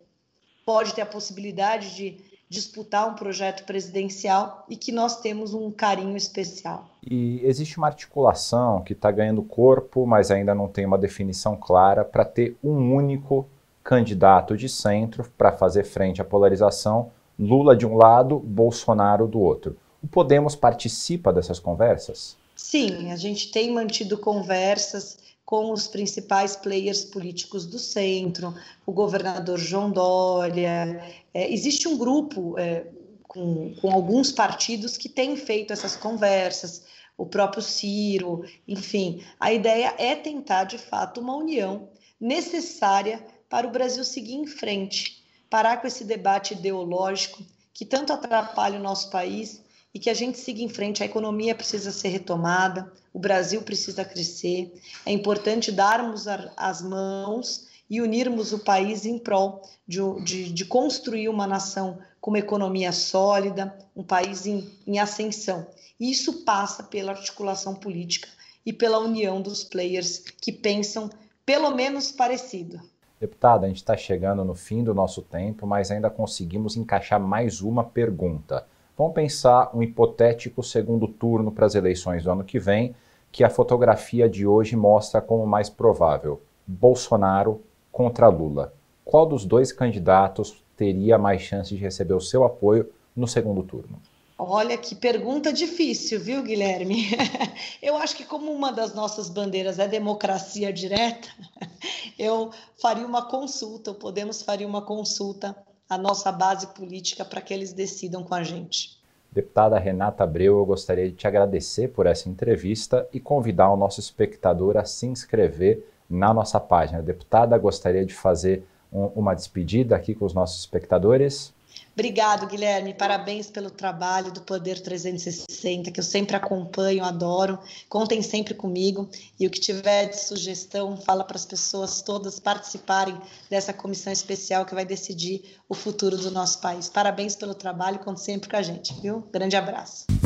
pode 0.66 0.92
ter 0.92 1.00
a 1.00 1.06
possibilidade 1.06 1.96
de 1.96 2.18
disputar 2.50 3.08
um 3.08 3.14
projeto 3.14 3.64
presidencial 3.64 4.66
e 4.68 4.76
que 4.76 4.92
nós 4.92 5.22
temos 5.22 5.54
um 5.54 5.70
carinho 5.70 6.18
especial. 6.18 6.90
E 7.02 7.40
existe 7.42 7.78
uma 7.78 7.86
articulação 7.86 8.82
que 8.82 8.92
está 8.92 9.10
ganhando 9.10 9.42
corpo, 9.42 10.06
mas 10.06 10.30
ainda 10.30 10.54
não 10.54 10.68
tem 10.68 10.84
uma 10.84 10.98
definição 10.98 11.56
clara 11.56 12.04
para 12.04 12.26
ter 12.26 12.58
um 12.62 12.94
único 12.94 13.48
candidato 13.82 14.54
de 14.54 14.68
centro 14.68 15.26
para 15.38 15.50
fazer 15.50 15.84
frente 15.84 16.20
à 16.20 16.24
polarização 16.26 17.10
Lula 17.38 17.76
de 17.76 17.86
um 17.86 17.94
lado, 17.94 18.38
Bolsonaro 18.38 19.28
do 19.28 19.40
outro. 19.40 19.76
O 20.02 20.08
Podemos 20.08 20.56
participa 20.56 21.32
dessas 21.32 21.60
conversas? 21.60 22.36
Sim, 22.56 23.12
a 23.12 23.16
gente 23.16 23.52
tem 23.52 23.70
mantido 23.70 24.18
conversas 24.18 25.18
com 25.44 25.72
os 25.72 25.86
principais 25.86 26.56
players 26.56 27.04
políticos 27.04 27.64
do 27.64 27.78
centro, 27.78 28.54
o 28.84 28.92
governador 28.92 29.58
João 29.58 29.90
Dória. 29.90 31.02
É, 31.32 31.52
existe 31.52 31.86
um 31.88 31.96
grupo 31.96 32.58
é, 32.58 32.86
com, 33.22 33.72
com 33.80 33.90
alguns 33.90 34.32
partidos 34.32 34.96
que 34.96 35.08
tem 35.08 35.36
feito 35.36 35.72
essas 35.72 35.96
conversas, 35.96 36.84
o 37.16 37.24
próprio 37.24 37.62
Ciro, 37.62 38.44
enfim. 38.66 39.22
A 39.38 39.52
ideia 39.52 39.94
é 39.96 40.14
tentar, 40.14 40.64
de 40.64 40.78
fato, 40.78 41.20
uma 41.20 41.36
união 41.36 41.88
necessária 42.20 43.24
para 43.48 43.66
o 43.66 43.70
Brasil 43.70 44.04
seguir 44.04 44.34
em 44.34 44.46
frente 44.46 45.17
parar 45.50 45.78
com 45.78 45.86
esse 45.86 46.04
debate 46.04 46.54
ideológico 46.54 47.42
que 47.72 47.84
tanto 47.84 48.12
atrapalha 48.12 48.78
o 48.78 48.82
nosso 48.82 49.10
país 49.10 49.62
e 49.94 49.98
que 49.98 50.10
a 50.10 50.14
gente 50.14 50.38
siga 50.38 50.62
em 50.62 50.68
frente. 50.68 51.02
A 51.02 51.06
economia 51.06 51.54
precisa 51.54 51.92
ser 51.92 52.08
retomada, 52.08 52.92
o 53.12 53.18
Brasil 53.18 53.62
precisa 53.62 54.04
crescer. 54.04 54.72
É 55.06 55.12
importante 55.12 55.72
darmos 55.72 56.26
as 56.56 56.82
mãos 56.82 57.66
e 57.88 58.00
unirmos 58.02 58.52
o 58.52 58.58
país 58.58 59.06
em 59.06 59.18
prol 59.18 59.62
de, 59.86 60.00
de, 60.22 60.52
de 60.52 60.64
construir 60.64 61.28
uma 61.28 61.46
nação 61.46 61.98
com 62.20 62.30
uma 62.30 62.38
economia 62.38 62.92
sólida, 62.92 63.76
um 63.96 64.02
país 64.02 64.44
em, 64.44 64.68
em 64.86 64.98
ascensão. 64.98 65.66
E 65.98 66.10
isso 66.10 66.44
passa 66.44 66.82
pela 66.82 67.12
articulação 67.12 67.74
política 67.74 68.28
e 68.66 68.72
pela 68.72 68.98
união 68.98 69.40
dos 69.40 69.64
players 69.64 70.18
que 70.40 70.52
pensam 70.52 71.08
pelo 71.46 71.70
menos 71.70 72.12
parecido. 72.12 72.80
Deputada, 73.20 73.66
a 73.66 73.68
gente 73.68 73.78
está 73.78 73.96
chegando 73.96 74.44
no 74.44 74.54
fim 74.54 74.84
do 74.84 74.94
nosso 74.94 75.22
tempo, 75.22 75.66
mas 75.66 75.90
ainda 75.90 76.08
conseguimos 76.08 76.76
encaixar 76.76 77.18
mais 77.18 77.60
uma 77.60 77.82
pergunta. 77.82 78.64
Vamos 78.96 79.12
pensar 79.12 79.70
um 79.74 79.82
hipotético 79.82 80.62
segundo 80.62 81.08
turno 81.08 81.50
para 81.50 81.66
as 81.66 81.74
eleições 81.74 82.22
do 82.22 82.30
ano 82.30 82.44
que 82.44 82.60
vem, 82.60 82.94
que 83.32 83.42
a 83.42 83.50
fotografia 83.50 84.28
de 84.28 84.46
hoje 84.46 84.76
mostra 84.76 85.20
como 85.20 85.44
mais 85.46 85.68
provável: 85.68 86.40
Bolsonaro 86.64 87.60
contra 87.90 88.28
Lula. 88.28 88.72
Qual 89.04 89.26
dos 89.26 89.44
dois 89.44 89.72
candidatos 89.72 90.64
teria 90.76 91.18
mais 91.18 91.42
chance 91.42 91.74
de 91.74 91.80
receber 91.80 92.14
o 92.14 92.20
seu 92.20 92.44
apoio 92.44 92.88
no 93.16 93.26
segundo 93.26 93.64
turno? 93.64 93.98
Olha 94.40 94.78
que 94.78 94.94
pergunta 94.94 95.52
difícil, 95.52 96.20
viu, 96.20 96.44
Guilherme? 96.44 97.08
Eu 97.82 97.96
acho 97.96 98.16
que, 98.16 98.24
como 98.24 98.52
uma 98.52 98.70
das 98.70 98.94
nossas 98.94 99.28
bandeiras 99.28 99.80
é 99.80 99.88
democracia 99.88 100.72
direta, 100.72 101.28
eu 102.16 102.50
faria 102.80 103.04
uma 103.04 103.28
consulta, 103.28 103.92
Podemos 103.92 104.42
faria 104.42 104.66
uma 104.66 104.82
consulta 104.82 105.56
à 105.90 105.98
nossa 105.98 106.30
base 106.30 106.68
política 106.68 107.24
para 107.24 107.40
que 107.40 107.52
eles 107.52 107.72
decidam 107.72 108.22
com 108.22 108.34
a 108.34 108.44
gente. 108.44 108.96
Deputada 109.32 109.78
Renata 109.78 110.22
Abreu, 110.22 110.58
eu 110.58 110.64
gostaria 110.64 111.08
de 111.08 111.16
te 111.16 111.26
agradecer 111.26 111.88
por 111.88 112.06
essa 112.06 112.28
entrevista 112.28 113.08
e 113.12 113.18
convidar 113.18 113.72
o 113.72 113.76
nosso 113.76 113.98
espectador 113.98 114.76
a 114.76 114.84
se 114.84 115.06
inscrever 115.06 115.84
na 116.08 116.32
nossa 116.32 116.60
página. 116.60 117.02
Deputada, 117.02 117.58
gostaria 117.58 118.06
de 118.06 118.14
fazer 118.14 118.64
um, 118.92 119.06
uma 119.16 119.34
despedida 119.34 119.96
aqui 119.96 120.14
com 120.14 120.24
os 120.24 120.32
nossos 120.32 120.60
espectadores. 120.60 121.52
Obrigado, 121.98 122.46
Guilherme. 122.46 122.94
Parabéns 122.94 123.50
pelo 123.50 123.70
trabalho 123.70 124.30
do 124.30 124.40
Poder 124.40 124.80
360, 124.80 125.90
que 125.90 125.98
eu 125.98 126.04
sempre 126.04 126.36
acompanho, 126.36 127.02
adoro. 127.02 127.58
Contem 127.88 128.22
sempre 128.22 128.54
comigo. 128.54 129.10
E 129.36 129.48
o 129.48 129.50
que 129.50 129.58
tiver 129.58 130.06
de 130.06 130.20
sugestão, 130.20 130.96
fala 130.96 131.24
para 131.24 131.36
as 131.36 131.44
pessoas 131.44 132.00
todas 132.00 132.38
participarem 132.38 133.20
dessa 133.50 133.72
comissão 133.72 134.12
especial 134.12 134.64
que 134.64 134.76
vai 134.76 134.84
decidir 134.84 135.56
o 135.68 135.74
futuro 135.74 136.16
do 136.16 136.30
nosso 136.30 136.60
país. 136.60 136.88
Parabéns 136.88 137.34
pelo 137.34 137.52
trabalho, 137.52 137.98
conte 137.98 138.20
sempre 138.20 138.48
com 138.48 138.56
a 138.56 138.62
gente, 138.62 138.94
viu? 139.00 139.26
Grande 139.32 139.56
abraço. 139.56 140.17